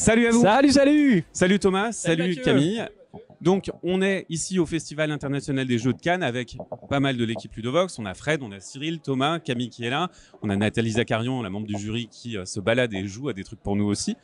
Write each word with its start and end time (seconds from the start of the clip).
Salut 0.00 0.28
à 0.28 0.30
vous. 0.30 0.40
Salut, 0.40 0.72
salut 0.72 1.24
Salut 1.30 1.58
Thomas, 1.58 1.92
salut. 1.92 2.34
Camille. 2.36 2.82
Donc, 3.42 3.70
on 3.82 4.00
est 4.00 4.24
ici 4.30 4.58
au 4.58 4.64
Festival 4.64 5.10
international 5.10 5.66
des 5.66 5.76
Jeux 5.76 5.92
de 5.92 6.00
Cannes 6.00 6.22
avec 6.22 6.56
pas 6.88 7.00
mal 7.00 7.18
de 7.18 7.24
l'équipe 7.24 7.54
Ludovox. 7.54 7.98
On 7.98 8.06
a 8.06 8.14
Fred, 8.14 8.40
on 8.42 8.50
a 8.50 8.60
Cyril, 8.60 9.00
Thomas, 9.00 9.40
Camille 9.40 9.68
qui 9.68 9.84
est 9.84 9.90
là. 9.90 10.08
On 10.40 10.48
a 10.48 10.56
Nathalie 10.56 10.92
Zacarion, 10.92 11.42
la 11.42 11.50
membre 11.50 11.66
du 11.66 11.78
jury, 11.78 12.08
qui 12.10 12.38
euh, 12.38 12.46
se 12.46 12.60
balade 12.60 12.94
et 12.94 13.06
joue 13.06 13.28
à 13.28 13.34
des 13.34 13.44
trucs 13.44 13.60
pour 13.60 13.76
nous 13.76 13.84
aussi. 13.84 14.16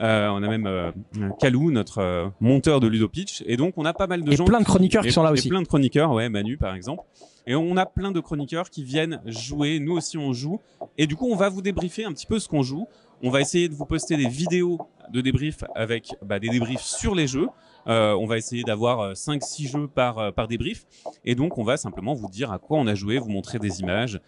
Euh, 0.00 0.28
on 0.30 0.42
a 0.42 0.48
même 0.48 0.66
euh, 0.66 0.90
Kalou, 1.38 1.70
notre 1.70 1.98
euh, 1.98 2.26
monteur 2.40 2.80
de 2.80 2.88
Ludopitch. 2.88 3.44
Et 3.46 3.56
donc, 3.56 3.74
on 3.76 3.84
a 3.84 3.92
pas 3.92 4.08
mal 4.08 4.24
de 4.24 4.32
Et 4.32 4.36
gens. 4.36 4.46
plein 4.46 4.60
de 4.60 4.64
chroniqueurs 4.64 5.04
qui 5.04 5.12
sont 5.12 5.22
là 5.22 5.30
et 5.30 5.34
aussi. 5.34 5.48
plein 5.48 5.62
de 5.62 5.66
chroniqueurs, 5.68 6.10
ouais, 6.10 6.28
Manu 6.28 6.56
par 6.56 6.74
exemple. 6.74 7.04
Et 7.46 7.54
on 7.54 7.76
a 7.76 7.86
plein 7.86 8.10
de 8.10 8.20
chroniqueurs 8.20 8.68
qui 8.70 8.82
viennent 8.82 9.20
jouer. 9.26 9.78
Nous 9.78 9.92
aussi, 9.92 10.18
on 10.18 10.32
joue. 10.32 10.60
Et 10.98 11.06
du 11.06 11.16
coup, 11.16 11.28
on 11.30 11.36
va 11.36 11.48
vous 11.48 11.62
débriefer 11.62 12.04
un 12.04 12.12
petit 12.12 12.26
peu 12.26 12.38
ce 12.38 12.48
qu'on 12.48 12.62
joue. 12.62 12.86
On 13.22 13.30
va 13.30 13.40
essayer 13.40 13.68
de 13.68 13.74
vous 13.74 13.84
poster 13.84 14.16
des 14.16 14.28
vidéos 14.28 14.78
de 15.12 15.20
débrief 15.20 15.64
avec 15.74 16.14
bah, 16.22 16.38
des 16.38 16.48
débriefs 16.48 16.80
sur 16.80 17.14
les 17.14 17.26
jeux. 17.26 17.48
Euh, 17.86 18.14
on 18.14 18.26
va 18.26 18.38
essayer 18.38 18.62
d'avoir 18.62 19.12
5-6 19.12 19.70
jeux 19.70 19.88
par, 19.88 20.18
euh, 20.18 20.30
par 20.30 20.48
débrief. 20.48 20.86
Et 21.24 21.34
donc, 21.34 21.58
on 21.58 21.64
va 21.64 21.76
simplement 21.76 22.14
vous 22.14 22.28
dire 22.28 22.52
à 22.52 22.58
quoi 22.58 22.78
on 22.78 22.86
a 22.86 22.94
joué, 22.94 23.18
vous 23.18 23.28
montrer 23.28 23.58
des 23.58 23.80
images, 23.80 24.20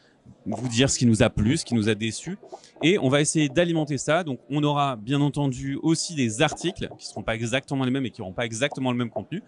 vous 0.46 0.68
dire 0.68 0.90
ce 0.90 0.98
qui 0.98 1.06
nous 1.06 1.22
a 1.22 1.30
plu, 1.30 1.56
ce 1.56 1.64
qui 1.64 1.74
nous 1.74 1.88
a 1.88 1.94
déçu. 1.94 2.38
Et 2.82 2.98
on 2.98 3.08
va 3.08 3.20
essayer 3.20 3.48
d'alimenter 3.48 3.98
ça. 3.98 4.24
Donc, 4.24 4.40
on 4.50 4.62
aura 4.62 4.96
bien 4.96 5.20
entendu 5.20 5.78
aussi 5.82 6.14
des 6.14 6.42
articles 6.42 6.88
qui 6.98 7.06
seront 7.06 7.22
pas 7.22 7.34
exactement 7.34 7.84
les 7.84 7.90
mêmes 7.90 8.06
et 8.06 8.10
qui 8.10 8.20
n'auront 8.20 8.32
pas 8.32 8.44
exactement 8.44 8.90
le 8.90 8.98
même 8.98 9.10
contenu. 9.10 9.42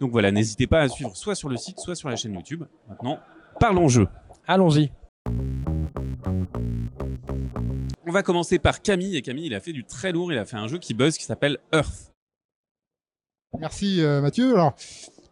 Donc 0.00 0.12
voilà, 0.12 0.30
n'hésitez 0.30 0.66
pas 0.66 0.80
à 0.80 0.88
suivre 0.88 1.16
soit 1.16 1.34
sur 1.34 1.48
le 1.48 1.56
site, 1.56 1.80
soit 1.80 1.94
sur 1.94 2.08
la 2.08 2.16
chaîne 2.16 2.34
YouTube. 2.34 2.64
Maintenant, 2.88 3.18
parlons 3.58 3.88
jeu. 3.88 4.06
Allons-y. 4.46 4.90
On 8.08 8.12
va 8.12 8.22
commencer 8.22 8.58
par 8.58 8.80
Camille. 8.80 9.18
Et 9.18 9.22
Camille, 9.22 9.44
il 9.44 9.54
a 9.54 9.60
fait 9.60 9.74
du 9.74 9.84
très 9.84 10.12
lourd. 10.12 10.32
Il 10.32 10.38
a 10.38 10.46
fait 10.46 10.56
un 10.56 10.66
jeu 10.66 10.78
qui 10.78 10.94
buzz 10.94 11.18
qui 11.18 11.24
s'appelle 11.24 11.58
Earth. 11.74 12.14
Merci 13.58 14.00
euh, 14.00 14.22
Mathieu. 14.22 14.54
Alors 14.54 14.74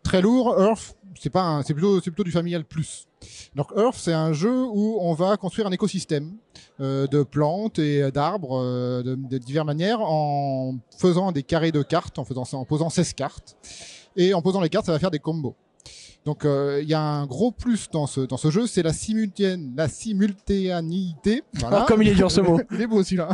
très 0.03 0.21
lourd, 0.21 0.55
Earth, 0.61 0.95
c'est 1.19 1.31
pas, 1.31 1.63
c'est 1.67 1.73
plutôt, 1.73 2.03
plutôt 2.03 2.23
du 2.23 2.31
familial 2.31 2.67
plus. 2.67 3.09
Donc 3.55 3.69
Earth, 3.77 3.97
c'est 3.97 4.13
un 4.13 4.35
jeu 4.35 4.67
où 4.67 4.99
on 5.01 5.15
va 5.15 5.39
construire 5.39 5.67
un 5.67 5.73
écosystème 5.73 6.37
euh, 6.81 7.07
de 7.07 7.23
plantes 7.23 7.79
et 7.79 8.11
d'arbres 8.11 8.61
euh, 8.63 9.03
de, 9.03 9.15
de 9.15 9.39
diverses 9.39 9.67
manières 9.67 10.03
en 10.03 10.77
faisant 10.99 11.33
des 11.33 11.43
carrés 11.43 11.73
de 11.73 11.83
cartes, 11.83 12.19
en 12.19 12.27
faisant 12.27 12.45
en 12.53 12.67
posant 12.67 12.91
16 12.91 13.15
cartes. 13.15 13.57
Et 14.17 14.35
en 14.35 14.43
posant 14.43 14.61
les 14.61 14.69
cartes, 14.69 14.85
ça 14.85 14.93
va 14.93 14.99
faire 14.99 15.11
des 15.11 15.19
combos. 15.19 15.57
Donc 16.27 16.45
euh, 16.45 16.81
il 16.83 16.89
y 16.89 16.95
a 16.95 17.01
un 17.01 17.25
gros 17.25 17.53
plus 17.53 17.89
dans 17.91 18.07
ce, 18.09 18.21
dans 18.21 18.37
ce 18.37 18.51
jeu, 18.51 18.67
c'est 18.67 18.83
la, 18.83 18.91
simultané- 18.93 19.73
la 19.77 19.89
simultanéité. 19.89 21.43
Voilà. 21.55 21.87
Comme 21.89 22.03
il 22.03 22.09
est 22.09 22.15
dur 22.15 22.31
ce 22.31 22.41
mot. 22.41 22.61
Il 22.73 22.81
est 22.81 22.87
beau 22.89 23.03
celui-là. 23.05 23.29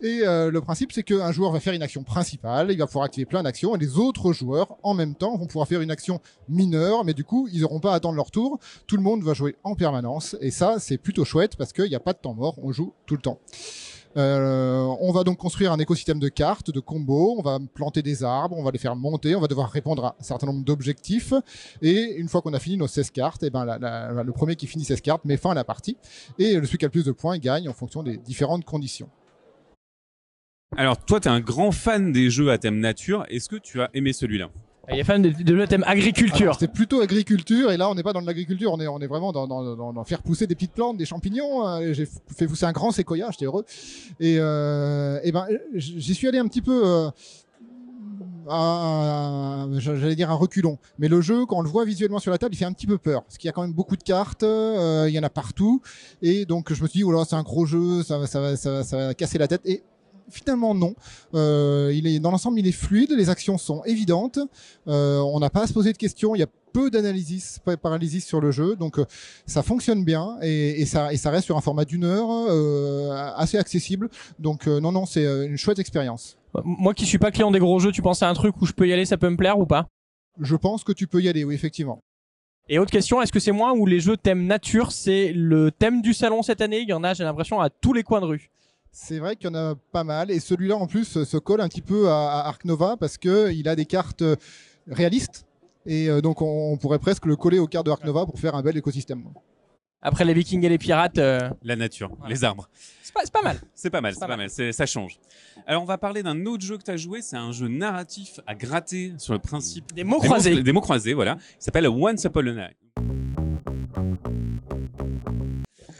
Et 0.00 0.20
euh, 0.22 0.50
le 0.50 0.60
principe, 0.60 0.90
c'est 0.92 1.02
qu'un 1.02 1.32
joueur 1.32 1.52
va 1.52 1.60
faire 1.60 1.72
une 1.74 1.82
action 1.82 2.02
principale, 2.02 2.70
il 2.70 2.78
va 2.78 2.86
pouvoir 2.86 3.04
activer 3.04 3.24
plein 3.26 3.42
d'actions, 3.42 3.74
et 3.74 3.78
les 3.78 3.96
autres 3.96 4.32
joueurs, 4.32 4.76
en 4.82 4.92
même 4.92 5.14
temps, 5.14 5.36
vont 5.36 5.46
pouvoir 5.46 5.66
faire 5.68 5.80
une 5.80 5.90
action 5.90 6.20
mineure, 6.48 7.04
mais 7.04 7.14
du 7.14 7.24
coup, 7.24 7.48
ils 7.52 7.60
n'auront 7.62 7.80
pas 7.80 7.92
à 7.92 7.96
attendre 7.96 8.16
leur 8.16 8.30
tour. 8.30 8.58
Tout 8.86 8.96
le 8.96 9.02
monde 9.02 9.22
va 9.22 9.32
jouer 9.32 9.56
en 9.62 9.74
permanence, 9.74 10.36
et 10.40 10.50
ça, 10.50 10.76
c'est 10.78 10.98
plutôt 10.98 11.24
chouette 11.24 11.56
parce 11.56 11.72
qu'il 11.72 11.88
n'y 11.88 11.94
a 11.94 12.00
pas 12.00 12.12
de 12.12 12.18
temps 12.18 12.34
mort, 12.34 12.56
on 12.62 12.70
joue 12.72 12.92
tout 13.06 13.14
le 13.14 13.22
temps. 13.22 13.38
Euh, 14.16 14.84
on 15.00 15.12
va 15.12 15.24
donc 15.24 15.38
construire 15.38 15.72
un 15.72 15.78
écosystème 15.78 16.18
de 16.18 16.28
cartes, 16.28 16.70
de 16.70 16.80
combos, 16.80 17.36
on 17.38 17.42
va 17.42 17.58
planter 17.74 18.02
des 18.02 18.22
arbres, 18.22 18.56
on 18.56 18.62
va 18.62 18.70
les 18.70 18.78
faire 18.78 18.96
monter, 18.96 19.34
on 19.34 19.40
va 19.40 19.48
devoir 19.48 19.70
répondre 19.70 20.04
à 20.04 20.16
un 20.18 20.22
certain 20.22 20.46
nombre 20.46 20.64
d'objectifs, 20.64 21.32
et 21.82 22.14
une 22.16 22.28
fois 22.28 22.42
qu'on 22.42 22.54
a 22.54 22.60
fini 22.60 22.76
nos 22.76 22.86
16 22.86 23.10
cartes, 23.10 23.42
et 23.42 23.50
ben 23.50 23.64
le 23.64 24.32
premier 24.32 24.56
qui 24.56 24.66
finit 24.66 24.84
16 24.84 25.00
cartes 25.00 25.24
met 25.24 25.36
fin 25.36 25.50
à 25.50 25.54
la 25.54 25.64
partie, 25.64 25.96
et 26.38 26.54
celui 26.54 26.78
qui 26.78 26.84
a 26.84 26.88
le 26.88 26.92
plus 26.92 27.04
de 27.04 27.12
points 27.12 27.38
gagne 27.38 27.68
en 27.68 27.74
fonction 27.74 28.02
des 28.02 28.16
différentes 28.16 28.64
conditions. 28.64 29.08
Alors, 30.76 30.98
toi, 30.98 31.20
tu 31.20 31.28
es 31.28 31.30
un 31.30 31.40
grand 31.40 31.70
fan 31.70 32.10
des 32.10 32.30
jeux 32.30 32.50
à 32.50 32.58
thème 32.58 32.80
nature. 32.80 33.24
Est-ce 33.28 33.48
que 33.48 33.56
tu 33.56 33.80
as 33.80 33.90
aimé 33.94 34.12
celui-là? 34.12 34.50
Il 34.90 34.98
est 34.98 35.04
fan 35.04 35.22
de, 35.22 35.30
de 35.30 35.54
le 35.54 35.66
thème 35.66 35.84
agriculture. 35.86 36.56
C'est 36.58 36.72
plutôt 36.72 37.00
agriculture 37.00 37.70
et 37.70 37.76
là 37.76 37.88
on 37.90 37.94
n'est 37.94 38.02
pas 38.02 38.12
dans 38.12 38.20
l'agriculture, 38.20 38.72
on 38.72 39.00
est 39.00 39.06
vraiment 39.06 39.32
dans, 39.32 40.04
faire 40.04 40.22
pousser 40.22 40.46
des 40.46 40.54
petites 40.54 40.72
plantes, 40.72 40.96
des 40.96 41.06
champignons. 41.06 41.66
Euh, 41.66 41.92
J'ai 41.92 42.06
fait 42.36 42.46
pousser 42.46 42.66
un 42.66 42.72
grand 42.72 42.90
séquoia, 42.90 43.28
j'étais 43.30 43.46
heureux. 43.46 43.64
Et, 44.20 44.36
euh, 44.38 45.20
ben 45.32 45.46
j'y 45.74 46.14
suis 46.14 46.28
allé 46.28 46.38
un 46.38 46.46
petit 46.46 46.62
peu. 46.62 47.10
Euh, 48.48 49.78
j'allais 49.78 50.14
dire 50.14 50.30
un 50.30 50.34
reculon, 50.34 50.78
mais 50.98 51.08
le 51.08 51.22
jeu 51.22 51.46
quand 51.46 51.56
on 51.56 51.62
le 51.62 51.68
voit 51.68 51.84
visuellement 51.86 52.18
sur 52.18 52.30
la 52.30 52.36
table, 52.36 52.54
il 52.54 52.58
fait 52.58 52.66
un 52.66 52.72
petit 52.72 52.86
peu 52.86 52.98
peur 52.98 53.22
parce 53.22 53.38
qu'il 53.38 53.48
y 53.48 53.50
a 53.50 53.52
quand 53.52 53.62
même 53.62 53.72
beaucoup 53.72 53.96
de 53.96 54.02
cartes, 54.02 54.42
euh, 54.42 55.06
il 55.08 55.14
y 55.14 55.18
en 55.18 55.22
a 55.22 55.30
partout, 55.30 55.80
et 56.20 56.44
donc 56.44 56.72
je 56.72 56.82
me 56.82 56.88
suis 56.88 56.98
dit 56.98 57.04
oh 57.04 57.12
là 57.12 57.24
c'est 57.26 57.36
un 57.36 57.42
gros 57.42 57.64
jeu, 57.64 58.02
ça 58.02 58.26
ça 58.26 58.54
ça 58.56 58.84
ça 58.84 58.96
va 58.98 59.14
casser 59.14 59.38
la 59.38 59.48
tête 59.48 59.62
et 59.64 59.82
Finalement 60.30 60.74
non. 60.74 60.94
Euh, 61.34 61.92
il 61.94 62.06
est 62.06 62.18
dans 62.18 62.30
l'ensemble, 62.30 62.58
il 62.58 62.66
est 62.66 62.72
fluide, 62.72 63.12
les 63.12 63.28
actions 63.28 63.58
sont 63.58 63.82
évidentes. 63.84 64.38
Euh, 64.88 65.18
on 65.18 65.38
n'a 65.38 65.50
pas 65.50 65.62
à 65.62 65.66
se 65.66 65.72
poser 65.72 65.92
de 65.92 65.98
questions. 65.98 66.34
Il 66.34 66.38
y 66.38 66.42
a 66.42 66.48
peu 66.72 66.90
d'analysis, 66.90 67.60
paralysis 67.80 68.26
sur 68.26 68.40
le 68.40 68.50
jeu, 68.50 68.74
donc 68.74 68.98
euh, 68.98 69.04
ça 69.46 69.62
fonctionne 69.62 70.04
bien 70.04 70.36
et, 70.42 70.80
et 70.80 70.86
ça 70.86 71.12
et 71.12 71.16
ça 71.16 71.30
reste 71.30 71.44
sur 71.44 71.56
un 71.56 71.60
format 71.60 71.84
d'une 71.84 72.04
heure, 72.04 72.28
euh, 72.30 73.32
assez 73.36 73.58
accessible. 73.58 74.08
Donc 74.40 74.66
euh, 74.66 74.80
non 74.80 74.90
non, 74.90 75.06
c'est 75.06 75.24
une 75.24 75.56
chouette 75.56 75.78
expérience. 75.78 76.36
Moi 76.64 76.92
qui 76.94 77.06
suis 77.06 77.18
pas 77.18 77.30
client 77.30 77.52
des 77.52 77.60
gros 77.60 77.78
jeux, 77.78 77.92
tu 77.92 78.02
penses 78.02 78.22
à 78.22 78.28
un 78.28 78.34
truc 78.34 78.60
où 78.60 78.66
je 78.66 78.72
peux 78.72 78.88
y 78.88 78.92
aller, 78.92 79.04
ça 79.04 79.16
peut 79.16 79.30
me 79.30 79.36
plaire 79.36 79.58
ou 79.58 79.66
pas? 79.66 79.86
Je 80.40 80.56
pense 80.56 80.82
que 80.82 80.92
tu 80.92 81.06
peux 81.06 81.22
y 81.22 81.28
aller, 81.28 81.44
oui 81.44 81.54
effectivement. 81.54 82.00
Et 82.68 82.78
autre 82.78 82.90
question, 82.90 83.20
est-ce 83.20 83.30
que 83.30 83.40
c'est 83.40 83.52
moi 83.52 83.74
ou 83.74 83.86
les 83.86 84.00
jeux 84.00 84.16
thème 84.16 84.46
nature, 84.46 84.90
c'est 84.90 85.32
le 85.32 85.70
thème 85.70 86.00
du 86.00 86.14
salon 86.14 86.42
cette 86.42 86.60
année? 86.60 86.80
Il 86.80 86.88
y 86.88 86.94
en 86.94 87.04
a, 87.04 87.12
j'ai 87.14 87.22
l'impression, 87.22 87.60
à 87.60 87.68
tous 87.70 87.92
les 87.92 88.02
coins 88.02 88.22
de 88.22 88.26
rue. 88.26 88.50
C'est 88.96 89.18
vrai 89.18 89.34
qu'il 89.34 89.50
y 89.50 89.50
en 89.50 89.56
a 89.56 89.74
pas 89.90 90.04
mal 90.04 90.30
et 90.30 90.38
celui-là 90.38 90.76
en 90.76 90.86
plus 90.86 91.24
se 91.24 91.36
colle 91.36 91.60
un 91.60 91.68
petit 91.68 91.82
peu 91.82 92.08
à, 92.08 92.46
Ark 92.46 92.64
Nova 92.64 92.96
parce 92.96 93.18
que 93.18 93.50
il 93.50 93.68
a 93.68 93.74
des 93.74 93.86
cartes 93.86 94.22
euh, 94.22 94.36
réalistes 94.88 95.46
et 95.84 96.08
euh, 96.08 96.20
donc 96.20 96.40
on, 96.40 96.76
pourrait 96.76 97.00
presque 97.00 97.26
le 97.26 97.34
coller 97.34 97.58
aux 97.58 97.66
cartes 97.66 97.86
de 97.86 97.90
Ark 97.90 98.04
Nova 98.04 98.24
pour 98.24 98.38
faire 98.38 98.54
un 98.54 98.62
bel 98.62 98.76
écosystème. 98.76 99.24
Après 100.00 100.24
les 100.24 100.32
vikings 100.32 100.64
et 100.64 100.68
les 100.68 100.78
pirates, 100.78 101.18
euh, 101.18 101.50
La 101.64 101.74
nature, 101.74 102.16
les 102.28 102.44
arbres. 102.44 102.68
c'est 103.02 103.12
pas, 103.12 103.42
mal. 103.42 103.58
C'est 103.74 103.90
pas 103.90 104.00
mal, 104.00 104.14
C'est 104.14 104.20
pas 104.20 104.28
pas 104.28 104.36
mal, 104.36 104.48
c'est- 104.48 104.70
ça 104.70 104.86
change. 104.86 105.18
Alors, 105.66 105.82
on 105.82 105.86
va 105.86 105.98
parler 105.98 106.22
d'un 106.22 106.46
autre 106.46 106.62
jeu 106.62 106.78
que 106.78 106.84
tu 106.84 106.90
as 106.92 106.96
joué. 106.96 107.20
C'est 107.20 107.36
un 107.36 107.50
jeu 107.50 107.66
narratif 107.66 108.38
à 108.46 108.54
gratter 108.54 109.14
sur 109.18 109.32
le 109.32 109.40
principe 109.40 109.92
Des 109.92 110.04
mots 110.04 110.20
des 110.20 110.28
croisés. 110.28 110.54
mots, 110.54 110.62
des 110.62 110.72
mots 110.72 110.80
croisés, 110.80 111.14
voilà. 111.14 111.36
Il 111.58 111.64
s'appelle 111.64 111.88
Once 111.88 112.22
Upon 112.22 112.46
a 112.46 112.52
Night. 112.52 112.76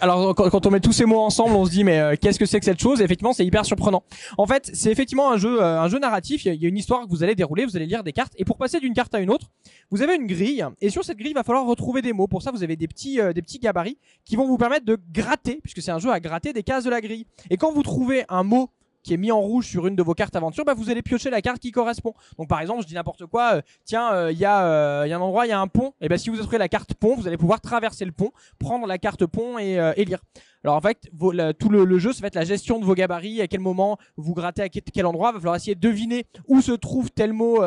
Alors 0.05 0.35
quand, 0.35 0.67
on 0.67 0.71
met 0.71 0.81
tous 0.81 0.93
ces 0.93 1.07
mots 1.07 1.21
ensemble, 1.21 1.55
on 1.57 1.65
se 1.65 1.71
dit 1.71 1.83
mais 1.83 1.99
euh, 1.99 2.15
qu'est-ce 2.21 2.39
que 2.39 2.45
c'est 2.45 2.59
que 2.59 2.67
cette 2.67 2.79
chose? 2.79 3.01
Effectivement, 3.01 3.33
c'est 3.33 3.47
hyper 3.47 3.65
surprenant. 3.65 4.03
En 4.37 4.47
fait, 4.47 4.71
c'est 4.75 4.93
effectivement 4.93 5.33
un 5.33 5.39
jeu, 5.39 5.63
euh, 5.63 5.81
un 5.81 5.89
jeu 5.89 5.99
narratif. 5.99 6.45
Il 6.45 6.53
y, 6.53 6.59
y 6.59 6.67
a 6.67 6.69
une 6.69 6.77
histoire 6.77 7.07
que 7.07 7.09
vous 7.09 7.23
allez 7.23 7.35
dérouler, 7.35 7.65
vous 7.65 7.75
allez 7.75 7.87
lire 7.87 8.05
des 8.05 8.13
cartes, 8.13 8.35
et 8.37 8.45
pour 8.45 8.59
passer 8.59 8.81
d'une 8.81 8.93
carte 8.93 9.15
à 9.15 9.21
une 9.21 9.31
autre, 9.31 9.47
vous 9.91 10.03
avez 10.03 10.17
une 10.17 10.27
grille, 10.27 10.63
et 10.83 10.91
sur 10.91 11.07
cette 11.07 11.17
grille, 11.17 11.31
il 11.31 11.35
va 11.35 11.43
falloir 11.43 11.65
retrouver 11.65 12.03
des 12.03 12.13
mots. 12.13 12.27
Pour 12.27 12.43
ça, 12.43 12.51
vous 12.51 12.63
avez 12.63 12.77
des 12.77 12.87
petits, 12.87 13.19
euh, 13.19 13.33
des 13.33 13.41
petits 13.41 13.59
gabarits 13.59 13.97
qui 14.27 14.37
vont 14.37 14.47
vous 14.47 14.59
permettre 14.59 14.85
de 14.85 14.99
gratter, 15.11 15.61
puisque 15.63 15.81
c'est 15.81 15.91
un 15.91 15.99
jeu 15.99 16.11
à 16.11 16.21
gratter 16.21 16.53
des 16.53 16.63
cases 16.63 16.85
de 16.85 16.91
la 16.91 17.01
grille. 17.01 17.25
Et 17.49 17.57
quand 17.57 17.73
vous 17.73 17.83
trouvez 17.83 18.27
un 18.29 18.43
mot 18.43 18.69
qui 19.05 19.15
est 19.15 19.19
mis 19.19 19.31
en 19.31 19.41
rouge 19.41 19.69
sur 19.69 19.87
une 19.87 19.95
de 19.95 20.03
vos 20.03 20.15
cartes 20.15 20.35
aventure, 20.35 20.65
bah 20.65 20.75
vous 20.75 20.91
allez 20.91 21.03
piocher 21.03 21.31
la 21.31 21.43
carte 21.43 21.61
qui 21.61 21.71
correspond. 21.71 22.15
Donc 22.39 22.49
par 22.49 22.61
exemple, 22.61 22.83
je 22.83 22.89
dis 22.89 22.95
n'importe 22.95 23.27
quoi, 23.27 23.57
euh, 23.57 23.63
tiens, 23.85 24.13
euh, 24.13 24.33
il 24.33 24.39
y, 24.39 24.45
a, 24.45 24.65
euh, 24.65 25.03
il 25.07 25.11
y 25.11 25.13
a 25.13 25.17
un 25.17 25.21
endroit, 25.21 25.47
il 25.47 25.51
y 25.51 25.53
a 25.53 25.61
un 25.61 25.69
pont, 25.69 25.93
et 26.01 26.09
ben 26.09 26.19
si 26.19 26.31
vous 26.31 26.39
trouvez 26.39 26.59
la 26.59 26.69
carte 26.69 26.95
pont, 26.95 27.15
vous 27.15 27.29
allez 27.29 27.37
pouvoir 27.37 27.61
traverser 27.61 28.05
le 28.05 28.13
pont, 28.13 28.33
prendre 28.59 28.87
la 28.87 28.99
carte 28.99 29.27
pont 29.27 29.59
et, 29.59 30.05
lire. 30.05 30.21
Alors 30.65 30.77
en 30.77 30.81
fait, 30.81 31.11
tout 31.59 31.69
le, 31.69 31.99
jeu, 31.99 32.13
ça 32.15 32.23
va 32.23 32.29
être 32.29 32.35
la 32.35 32.45
gestion 32.45 32.81
de 32.81 32.87
vos 32.87 32.95
gabarits, 32.95 33.43
à 33.43 33.47
quel 33.47 33.61
moment 33.61 33.99
vous 34.17 34.33
grattez 34.33 34.63
à 34.63 34.69
quel, 34.71 35.05
endroit, 35.05 35.33
va 35.33 35.39
falloir 35.39 35.57
essayer 35.57 35.75
de 35.75 35.81
deviner 35.81 36.25
où 36.49 36.63
se 36.63 36.73
trouve 36.73 37.11
tel 37.11 37.35
mot, 37.35 37.59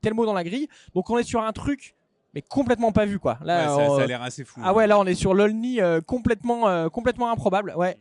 tel 0.00 0.14
mot 0.14 0.24
dans 0.24 0.32
la 0.32 0.44
grille. 0.44 0.68
Donc 0.94 1.10
on 1.10 1.18
est 1.18 1.24
sur 1.24 1.42
un 1.42 1.52
truc, 1.52 1.96
mais 2.34 2.42
complètement 2.42 2.92
pas 2.92 3.04
vu 3.06 3.18
quoi. 3.18 3.38
Là, 3.44 3.76
Ouais, 3.76 3.84
ça, 3.86 3.90
on- 3.92 3.96
ça 3.96 4.02
a 4.02 4.06
l'air 4.06 4.22
assez 4.22 4.44
fou. 4.44 4.60
ah 4.64 4.74
ouais, 4.74 4.86
là 4.86 4.98
on 4.98 5.04
est 5.06 5.14
sur 5.14 5.34
l'Olni 5.34 5.80
euh, 5.80 6.00
complètement, 6.00 6.68
euh, 6.68 6.88
complètement 6.88 7.30
improbable. 7.30 7.72
Ouais. 7.76 7.96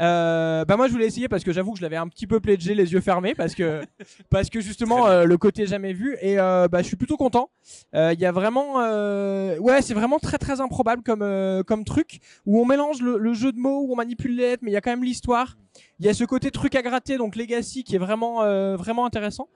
Euh, 0.00 0.64
bah 0.64 0.76
moi 0.76 0.86
je 0.88 0.92
voulais 0.92 1.06
essayer 1.06 1.28
parce 1.28 1.42
que 1.44 1.52
j'avoue 1.52 1.72
que 1.72 1.78
je 1.78 1.82
l'avais 1.82 1.96
un 1.96 2.08
petit 2.08 2.26
peu 2.26 2.40
pledgé 2.40 2.74
les 2.74 2.92
yeux 2.92 3.00
fermés 3.00 3.34
parce 3.34 3.54
que 3.54 3.80
parce 4.30 4.50
que 4.50 4.60
justement 4.60 5.06
euh, 5.06 5.24
le 5.24 5.36
côté 5.38 5.66
jamais 5.66 5.92
vu 5.92 6.16
et 6.20 6.38
euh, 6.38 6.68
bah 6.68 6.82
je 6.82 6.86
suis 6.86 6.96
plutôt 6.96 7.16
content. 7.16 7.50
Euh, 7.94 8.12
Il 8.14 8.20
y 8.20 8.26
a 8.26 8.32
vraiment, 8.32 8.80
euh, 8.80 9.58
ouais 9.58 9.82
c'est 9.82 9.94
vraiment 9.94 10.18
très 10.18 10.38
très 10.38 10.60
improbable 10.60 11.02
comme 11.02 11.22
euh, 11.22 11.62
comme 11.62 11.84
truc 11.84 12.20
où 12.46 12.60
on 12.60 12.64
mélange 12.66 13.00
le, 13.00 13.18
le 13.18 13.32
jeu 13.34 13.52
de 13.52 13.58
mots 13.58 13.82
où 13.86 13.92
on 13.92 13.96
manipule 13.96 14.36
les 14.36 14.50
lettres 14.50 14.62
mais 14.64 14.70
il 14.70 14.74
y 14.74 14.76
a 14.76 14.80
quand 14.80 14.90
même 14.90 15.04
l'histoire. 15.04 15.56
Il 16.00 16.06
y 16.06 16.08
a 16.08 16.14
ce 16.14 16.24
côté 16.24 16.50
truc 16.50 16.74
à 16.74 16.82
gratter 16.82 17.16
donc 17.18 17.36
Legacy 17.36 17.84
qui 17.84 17.94
est 17.94 17.98
vraiment 18.00 18.42
euh, 18.42 18.76
vraiment 18.76 19.06
intéressant. 19.06 19.48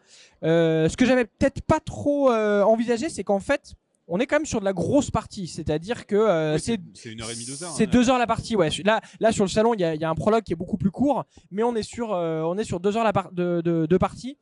Euh, 0.45 0.89
ce 0.89 0.97
que 0.97 1.05
j'avais 1.05 1.25
peut-être 1.25 1.63
pas 1.63 1.81
trop 1.81 2.31
euh, 2.31 2.63
envisagé 2.63 3.09
c'est 3.09 3.25
qu'en 3.25 3.41
fait 3.41 3.75
on 4.09 4.19
est 4.19 4.27
quand 4.27 4.37
même 4.37 4.47
sur 4.47 4.61
de 4.61 4.65
la 4.65 4.73
grosse 4.73 5.11
partie, 5.11 5.47
c'est-à-dire 5.47 6.07
que 6.07 6.17
euh, 6.17 6.55
Oui, 6.55 6.61
c'est 6.61 6.81
c'est 6.95 7.13
une 7.13 7.23
heure 7.23 7.31
et 7.31 7.35
demie, 7.35 7.47
deux 7.47 7.63
heures. 7.63 7.71
c'est 7.73 7.85
hein. 7.87 7.91
deux 7.91 8.11
heures 8.11 8.19
la 8.19 8.27
partie, 8.27 8.57
ouais. 8.57 8.69
Là, 8.85 9.01
là 9.21 9.33
sur 9.33 9.45
le 9.45 9.49
salon, 9.51 9.75
il 9.75 9.81
y 9.81 9.85
a, 9.85 9.95
il 9.95 10.01
y 10.01 10.05
a 10.05 10.11
un 10.11 10.15
prologue 10.15 10.43
qui 10.43 10.53
est 10.53 10.57
beaucoup 10.57 10.77
plus 10.77 10.91
court, 10.91 11.25
mais 11.51 11.63
on 11.63 11.75
est 11.77 11.83
sur, 11.83 12.13
euh, 12.13 12.43
on 12.43 12.59
est 12.59 12.65
sur 12.65 12.81
deux 12.81 12.97
heures 12.97 13.05
la 13.05 13.13
par- 13.13 13.33
de, 13.33 13.61
de, 13.65 13.87
de 13.87 13.97
partie. 13.99 14.37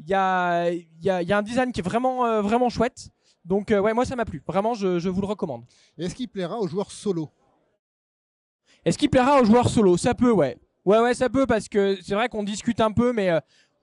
Il 0.00 0.08
y 0.08 0.14
a, 0.14 0.70
il 0.70 0.86
y, 1.02 1.10
a, 1.10 1.22
il 1.22 1.28
y 1.28 1.32
a 1.32 1.38
un 1.38 1.42
design 1.42 1.70
qui 1.72 1.80
est 1.80 1.84
vraiment, 1.84 2.24
euh, 2.26 2.42
vraiment 2.42 2.68
chouette. 2.70 3.10
Donc, 3.44 3.70
euh, 3.70 3.80
ouais, 3.80 3.92
moi 3.92 4.04
ça 4.04 4.16
m'a 4.16 4.24
plu. 4.24 4.42
Vraiment, 4.46 4.74
je, 4.74 4.98
je 4.98 5.08
vous 5.08 5.20
le 5.20 5.26
recommande. 5.26 5.64
Est-ce 5.98 6.14
qu'il 6.14 6.28
plaira 6.28 6.58
aux 6.58 6.66
joueurs 6.66 6.90
solo? 6.90 7.28
Est-ce 8.84 8.98
qu'il 8.98 9.10
plaira 9.10 9.40
aux 9.40 9.44
joueurs 9.44 9.68
solo? 9.68 9.96
Ça 9.96 10.14
peut, 10.14 10.32
ouais. 10.32 10.58
Ouais, 10.84 10.98
ouais, 10.98 11.14
ça 11.14 11.28
peut 11.28 11.46
parce 11.46 11.68
que 11.68 11.98
c'est 12.02 12.14
vrai 12.14 12.28
qu'on 12.28 12.42
discute 12.42 12.80
un 12.80 12.90
peu, 12.90 13.12
mais 13.12 13.30
euh, 13.30 13.38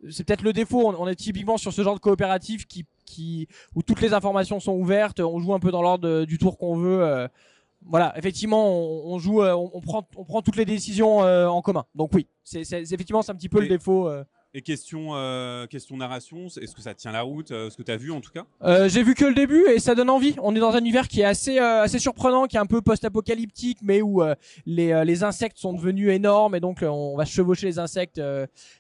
c'est 0.09 0.25
peut-être 0.25 0.41
le 0.41 0.51
défaut. 0.51 0.89
On, 0.89 0.95
on 1.03 1.07
est 1.07 1.15
typiquement 1.15 1.57
sur 1.57 1.71
ce 1.71 1.81
genre 1.83 1.95
de 1.95 1.99
coopératif 1.99 2.65
qui, 2.67 2.85
qui, 3.09 3.47
où 3.75 3.81
toutes 3.81 4.01
les 4.01 4.13
informations 4.13 4.59
sont 4.59 4.73
ouvertes. 4.83 5.19
On 5.19 5.39
joue 5.39 5.53
un 5.53 5.59
peu 5.59 5.71
dans 5.71 5.81
l'ordre 5.81 6.25
du 6.25 6.37
tour 6.37 6.57
qu'on 6.59 6.75
veut. 6.77 7.01
euh, 7.03 7.27
voilà, 7.85 8.13
effectivement, 8.17 8.63
on, 8.69 9.13
on 9.13 9.19
joue, 9.19 9.41
euh, 9.41 9.53
on, 9.55 9.71
on 9.73 9.81
prend, 9.81 10.07
on 10.15 10.25
prend 10.25 10.41
toutes 10.41 10.57
les 10.57 10.65
décisions 10.65 11.23
euh, 11.23 11.47
en 11.47 11.61
commun. 11.61 11.85
Donc 11.95 12.09
oui, 12.13 12.27
c'est, 12.43 12.61
effectivement, 12.71 13.21
c'est 13.21 13.31
un 13.31 13.35
petit 13.35 13.49
peu 13.49 13.61
le 13.61 13.67
défaut. 13.67 14.09
Et 14.55 14.63
question, 14.63 15.09
euh, 15.13 15.67
question 15.67 15.95
narration, 15.95 16.47
est-ce 16.47 16.73
que 16.75 16.81
ça 16.81 16.95
tient 16.95 17.11
la 17.11 17.21
route 17.21 17.49
Ce 17.49 17.77
que 17.77 17.83
tu 17.83 17.91
as 17.91 17.97
vu 17.97 18.11
en 18.11 18.19
tout 18.19 18.31
cas? 18.31 18.45
Euh, 18.63 18.89
j'ai 18.89 19.03
vu 19.03 19.13
que 19.13 19.23
le 19.25 19.35
début 19.35 19.63
et 19.69 19.77
ça 19.77 19.93
donne 19.93 20.09
envie. 20.09 20.33
On 20.41 20.55
est 20.55 20.59
dans 20.59 20.71
un 20.73 20.79
univers 20.79 21.07
qui 21.07 21.21
est 21.21 21.29
assez 21.35 21.59
euh, 21.59 21.83
assez 21.83 21.99
surprenant, 21.99 22.47
qui 22.47 22.55
est 22.57 22.59
un 22.59 22.65
peu 22.65 22.81
post-apocalyptique, 22.81 23.77
mais 23.83 24.01
où 24.01 24.23
les 24.65 25.05
les 25.05 25.23
insectes 25.23 25.59
sont 25.59 25.73
devenus 25.73 26.09
énormes 26.09 26.55
et 26.55 26.59
donc 26.59 26.79
on 26.81 27.15
va 27.15 27.25
chevaucher 27.25 27.67
les 27.67 27.77
insectes 27.77 28.19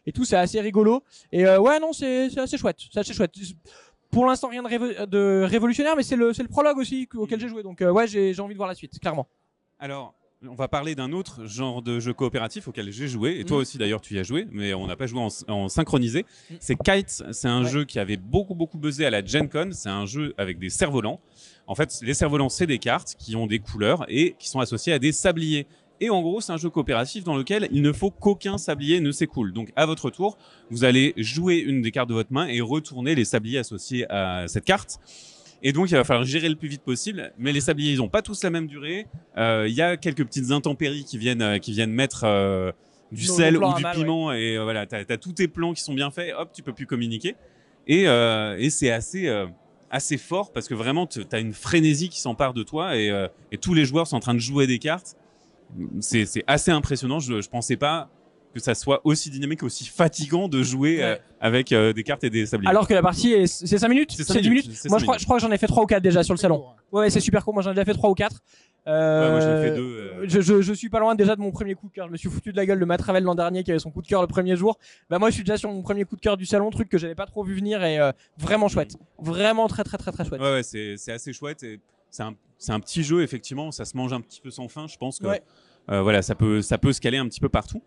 et 0.07 0.11
tout. 0.11 0.25
C'est 0.25 0.37
assez 0.37 0.59
rigolo. 0.59 1.03
Et 1.31 1.45
ouais, 1.45 1.79
non, 1.79 1.93
c'est 1.93 2.31
c'est 2.31 2.41
assez 2.41 2.57
chouette. 2.57 2.79
C'est 2.91 2.99
assez 3.01 3.13
chouette. 3.13 3.35
Pour 4.11 4.25
l'instant, 4.25 4.47
rien 4.49 4.63
de, 4.63 4.67
révo- 4.67 5.05
de 5.05 5.43
révolutionnaire, 5.45 5.95
mais 5.95 6.03
c'est 6.03 6.15
le 6.15 6.33
prologue 6.49 6.77
aussi 6.77 7.07
auquel 7.15 7.39
j'ai 7.39 7.47
joué. 7.49 7.63
Donc 7.63 7.81
euh, 7.81 7.91
ouais, 7.91 8.07
j'ai 8.07 8.39
envie 8.39 8.53
de 8.53 8.57
voir 8.57 8.69
la 8.69 8.75
suite, 8.75 8.99
clairement. 8.99 9.27
Alors, 9.77 10.13
on 10.47 10.55
va 10.55 10.67
parler 10.67 10.95
d'un 10.95 11.11
autre 11.11 11.45
genre 11.45 11.81
de 11.81 11.99
jeu 11.99 12.13
coopératif 12.13 12.67
auquel 12.67 12.91
j'ai 12.91 13.07
joué, 13.07 13.39
et 13.39 13.43
toi 13.45 13.57
Mhm. 13.57 13.61
aussi 13.61 13.77
d'ailleurs 13.77 14.01
tu 14.01 14.15
y 14.15 14.19
as 14.19 14.23
joué, 14.23 14.47
mais 14.51 14.73
on 14.73 14.87
n'a 14.87 14.95
pas 14.95 15.05
joué 15.05 15.19
en, 15.19 15.27
en 15.47 15.67
synchronisé. 15.69 16.25
Mhm. 16.49 16.57
C'est 16.59 16.75
Kites, 16.75 17.23
c'est 17.31 17.47
un 17.47 17.63
Ouais. 17.63 17.69
jeu 17.69 17.83
qui 17.85 17.99
avait 17.99 18.17
beaucoup 18.17 18.55
beaucoup 18.55 18.77
buzzé 18.77 19.05
à 19.05 19.09
la 19.09 19.23
Gen 19.23 19.49
Con, 19.49 19.69
c'est 19.73 19.89
un 19.89 20.05
jeu 20.05 20.33
avec 20.37 20.57
des 20.57 20.69
cerfs-volants. 20.69 21.19
En 21.67 21.75
fait, 21.75 21.99
les 22.01 22.13
cerfs-volants, 22.13 22.49
c'est 22.49 22.65
des 22.67 22.79
cartes 22.79 23.15
qui 23.19 23.35
ont 23.35 23.47
des 23.47 23.59
couleurs 23.59 24.05
et 24.07 24.35
qui 24.39 24.49
sont 24.49 24.59
associées 24.59 24.93
à 24.93 24.99
des 24.99 25.11
sabliers. 25.11 25.67
Et 26.01 26.09
en 26.09 26.21
gros, 26.21 26.39
c'est 26.39 26.51
un 26.51 26.57
jeu 26.57 26.69
coopératif 26.69 27.23
dans 27.23 27.35
lequel 27.35 27.67
il 27.71 27.81
ne 27.81 27.91
faut 27.91 28.09
qu'aucun 28.09 28.57
sablier 28.57 29.01
ne 29.01 29.11
s'écoule. 29.11 29.51
Donc, 29.51 29.71
à 29.75 29.85
votre 29.85 30.09
tour, 30.09 30.37
vous 30.69 30.83
allez 30.85 31.13
jouer 31.17 31.57
une 31.57 31.81
des 31.81 31.91
cartes 31.91 32.09
de 32.09 32.13
votre 32.13 32.31
main 32.31 32.47
et 32.47 32.61
retourner 32.61 33.15
les 33.15 33.25
sabliers 33.25 33.59
associés 33.59 34.09
à 34.09 34.47
cette 34.47 34.65
carte. 34.65 34.99
Et 35.61 35.73
donc, 35.73 35.91
il 35.91 35.95
va 35.95 36.05
falloir 36.05 36.25
gérer 36.25 36.47
le 36.47 36.55
plus 36.55 36.69
vite 36.69 36.83
possible. 36.83 37.33
Mais 37.37 37.51
les 37.51 37.59
sabliers, 37.59 37.91
ils 37.91 37.97
n'ont 37.97 38.07
pas 38.07 38.21
tous 38.21 38.43
la 38.43 38.49
même 38.49 38.65
durée. 38.65 39.07
Euh, 39.37 39.65
Il 39.67 39.75
y 39.75 39.81
a 39.81 39.97
quelques 39.97 40.25
petites 40.25 40.51
intempéries 40.51 41.03
qui 41.03 41.17
viennent, 41.17 41.41
euh, 41.41 41.57
qui 41.57 41.73
viennent 41.73 41.91
mettre 41.91 42.23
euh, 42.23 42.71
du 43.11 43.25
sel 43.25 43.57
ou 43.57 43.73
du 43.73 43.81
mal, 43.83 43.95
piment. 43.97 44.31
Et 44.31 44.55
euh, 44.57 44.63
voilà, 44.63 44.85
tu 44.85 44.95
as, 44.95 45.17
tous 45.17 45.33
tes 45.33 45.49
plans 45.49 45.73
qui 45.73 45.81
sont 45.81 45.93
bien 45.93 46.11
faits. 46.11 46.33
Hop, 46.37 46.51
tu 46.53 46.63
peux 46.63 46.73
plus 46.73 46.85
communiquer. 46.85 47.35
Et, 47.87 48.03
et 48.03 48.69
c'est 48.69 48.91
assez, 48.91 49.27
assez 49.89 50.17
fort 50.17 50.53
parce 50.53 50.67
que 50.67 50.75
vraiment, 50.75 51.07
tu 51.07 51.21
as 51.31 51.39
une 51.39 51.53
frénésie 51.53 52.07
qui 52.07 52.21
s'empare 52.21 52.53
de 52.53 52.61
toi 52.61 52.95
et, 52.95 53.11
et 53.51 53.57
tous 53.57 53.73
les 53.73 53.83
joueurs 53.83 54.05
sont 54.05 54.17
en 54.17 54.19
train 54.19 54.35
de 54.35 54.39
jouer 54.39 54.67
des 54.67 54.77
cartes. 54.77 55.15
C'est 55.99 56.25
c'est 56.25 56.43
assez 56.47 56.71
impressionnant. 56.71 57.19
Je, 57.19 57.41
je 57.41 57.49
pensais 57.49 57.77
pas 57.77 58.09
que 58.53 58.59
ça 58.59 58.73
soit 58.73 59.01
aussi 59.03 59.29
dynamique, 59.29 59.61
aussi 59.61 59.85
fatigant 59.85 60.47
de 60.47 60.63
jouer 60.63 61.03
euh, 61.03 61.15
avec 61.39 61.71
euh, 61.71 61.93
des 61.93 62.01
cartes 62.03 62.23
et 62.23 62.31
des 62.31 62.47
sabliers. 62.47 62.67
Alors 62.69 62.87
que 62.87 62.95
la 62.95 63.03
partie 63.03 63.31
est 63.31 63.45
c'est 63.45 63.77
5 63.77 63.87
minutes, 63.87 64.11
C'est 64.11 64.23
cinq 64.23 64.33
c'est 64.33 64.41
10 64.41 64.49
minutes, 64.49 64.65
minutes? 64.65 64.79
c'est 64.81 64.89
Moi, 64.89 64.97
je 64.97 65.03
crois, 65.03 65.13
minutes. 65.13 65.21
je 65.21 65.25
crois 65.25 65.37
que 65.37 65.41
j'en 65.43 65.51
ai 65.51 65.57
fait 65.59 65.67
3 65.67 65.83
ou 65.83 65.85
4 65.85 66.01
déjà 66.01 66.23
sur 66.23 66.33
le 66.33 66.39
salon. 66.39 66.65
Ouais, 66.91 67.11
c'est 67.11 67.19
super 67.19 67.45
cool. 67.45 67.53
Moi, 67.53 67.61
j'en 67.61 67.71
ai 67.71 67.75
déjà 67.75 67.85
fait 67.85 67.93
3 67.93 68.09
ou 68.09 68.15
4. 68.15 68.41
Euh, 68.87 69.21
Ouais, 69.25 69.31
moi, 69.31 69.39
j'en 69.39 69.55
ai 69.61 69.69
fait 69.69 69.75
deux, 69.75 69.83
euh. 69.83 70.25
Je, 70.27 70.41
je, 70.41 70.61
je 70.63 70.73
suis 70.73 70.89
pas 70.89 70.99
loin 70.99 71.13
déjà 71.13 71.35
de 71.35 71.41
mon 71.41 71.51
premier 71.51 71.75
coup 71.75 71.87
de 71.89 71.93
cœur. 71.93 72.07
Je 72.07 72.11
me 72.11 72.17
suis 72.17 72.29
foutu 72.29 72.51
de 72.51 72.57
la 72.57 72.65
gueule 72.65 72.79
de 72.79 72.85
Matt 72.85 73.01
Ravel 73.01 73.23
l'an 73.23 73.35
dernier 73.35 73.63
qui 73.63 73.69
avait 73.69 73.79
son 73.79 73.91
coup 73.91 74.01
de 74.01 74.07
cœur 74.07 74.21
le 74.21 74.27
premier 74.27 74.55
jour. 74.55 74.79
Bah 75.11 75.19
moi, 75.19 75.29
je 75.29 75.35
suis 75.35 75.43
déjà 75.43 75.57
sur 75.57 75.69
mon 75.71 75.83
premier 75.83 76.05
coup 76.05 76.15
de 76.15 76.21
cœur 76.21 76.35
du 76.35 76.47
salon, 76.47 76.71
truc 76.71 76.89
que 76.89 76.97
j'avais 76.97 77.13
pas 77.13 77.27
trop 77.27 77.43
vu 77.43 77.53
venir 77.53 77.83
et 77.83 77.99
euh, 77.99 78.11
vraiment 78.39 78.67
chouette. 78.67 78.95
Vraiment 79.21 79.67
très 79.67 79.83
très 79.83 79.99
très 79.99 80.11
très 80.11 80.25
chouette. 80.25 80.41
Ouais, 80.41 80.53
ouais, 80.53 80.63
c'est 80.63 80.95
c'est 80.97 81.11
assez 81.11 81.33
chouette. 81.33 81.61
et 81.61 81.79
C'est 82.11 82.23
un, 82.23 82.33
c'est 82.57 82.71
un 82.71 82.79
petit 82.79 83.03
jeu, 83.03 83.21
effectivement. 83.23 83.71
Ça 83.71 83.85
se 83.85 83.95
mange 83.97 84.13
un 84.13 84.21
petit 84.21 84.41
peu 84.41 84.51
sans 84.51 84.67
fin. 84.67 84.87
Je 84.87 84.97
pense 84.97 85.19
que 85.19 85.27
Ouais. 85.27 85.41
euh, 85.91 86.01
voilà, 86.01 86.21
ça 86.21 86.35
peut, 86.35 86.61
ça 86.61 86.77
peut 86.77 86.93
se 86.93 87.01
caler 87.01 87.17
un 87.17 87.27
petit 87.27 87.39
peu 87.39 87.49
partout. 87.49 87.81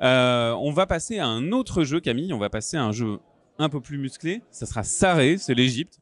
Euh, 0.00 0.52
on 0.60 0.72
va 0.72 0.86
passer 0.86 1.18
à 1.18 1.26
un 1.26 1.52
autre 1.52 1.84
jeu, 1.84 2.00
Camille. 2.00 2.32
On 2.32 2.38
va 2.38 2.50
passer 2.50 2.76
à 2.76 2.84
un 2.84 2.92
jeu 2.92 3.18
un 3.58 3.68
peu 3.68 3.80
plus 3.80 3.98
musclé. 3.98 4.42
Ça 4.50 4.66
sera 4.66 4.82
Saré, 4.84 5.36
c'est 5.38 5.54
l'Égypte. 5.54 5.98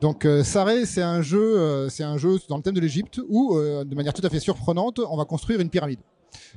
Donc 0.00 0.24
euh, 0.24 0.44
Saré, 0.44 0.84
c'est 0.84 1.02
un 1.02 1.22
jeu, 1.22 1.58
euh, 1.58 1.88
c'est 1.88 2.04
un 2.04 2.18
jeu 2.18 2.38
dans 2.48 2.56
le 2.58 2.62
thème 2.62 2.74
de 2.74 2.80
l'Égypte 2.80 3.20
où, 3.28 3.56
euh, 3.56 3.82
de 3.84 3.94
manière 3.94 4.12
tout 4.12 4.24
à 4.24 4.30
fait 4.30 4.40
surprenante, 4.40 5.00
on 5.00 5.16
va 5.16 5.24
construire 5.24 5.60
une 5.60 5.70
pyramide 5.70 6.00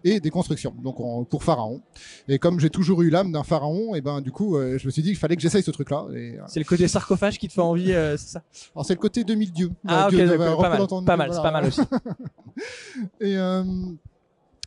et 0.03 0.19
des 0.19 0.29
constructions. 0.29 0.73
Donc 0.83 0.99
on- 0.99 1.23
pour 1.25 1.43
pharaon. 1.43 1.81
Et 2.27 2.39
comme 2.39 2.59
j'ai 2.59 2.69
toujours 2.69 3.01
eu 3.01 3.09
l'âme 3.09 3.31
d'un 3.31 3.43
pharaon, 3.43 3.95
et 3.95 4.01
ben 4.01 4.21
du 4.21 4.31
coup, 4.31 4.55
euh, 4.57 4.77
je 4.77 4.85
me 4.85 4.91
suis 4.91 5.01
dit 5.01 5.09
qu'il 5.09 5.17
fallait 5.17 5.35
que 5.35 5.41
j'essaye 5.41 5.63
ce 5.63 5.71
truc-là. 5.71 6.05
Euh, 6.11 6.37
C'est 6.47 6.59
le 6.59 6.65
côté 6.65 6.87
sarcophage 6.87 7.37
qui 7.37 7.47
te 7.47 7.53
fait 7.53 7.61
envie, 7.61 7.91
euh, 7.93 8.17
c'est 8.17 8.29
ça? 8.33 8.43
Alors 8.75 8.85
c'est 8.85 8.93
le 8.93 8.99
côté 8.99 9.23
demi-dieu. 9.23 9.71
Ah 9.87 10.07
ok, 10.07 10.15
Dieu, 10.15 10.37
pas 10.37 10.37
mal, 10.69 10.87
pas 11.05 11.17
mal, 11.17 11.31
c'est 11.33 11.41
pas 11.41 11.51
mal 11.51 11.65
aussi. 11.65 11.81
Et 13.21 13.35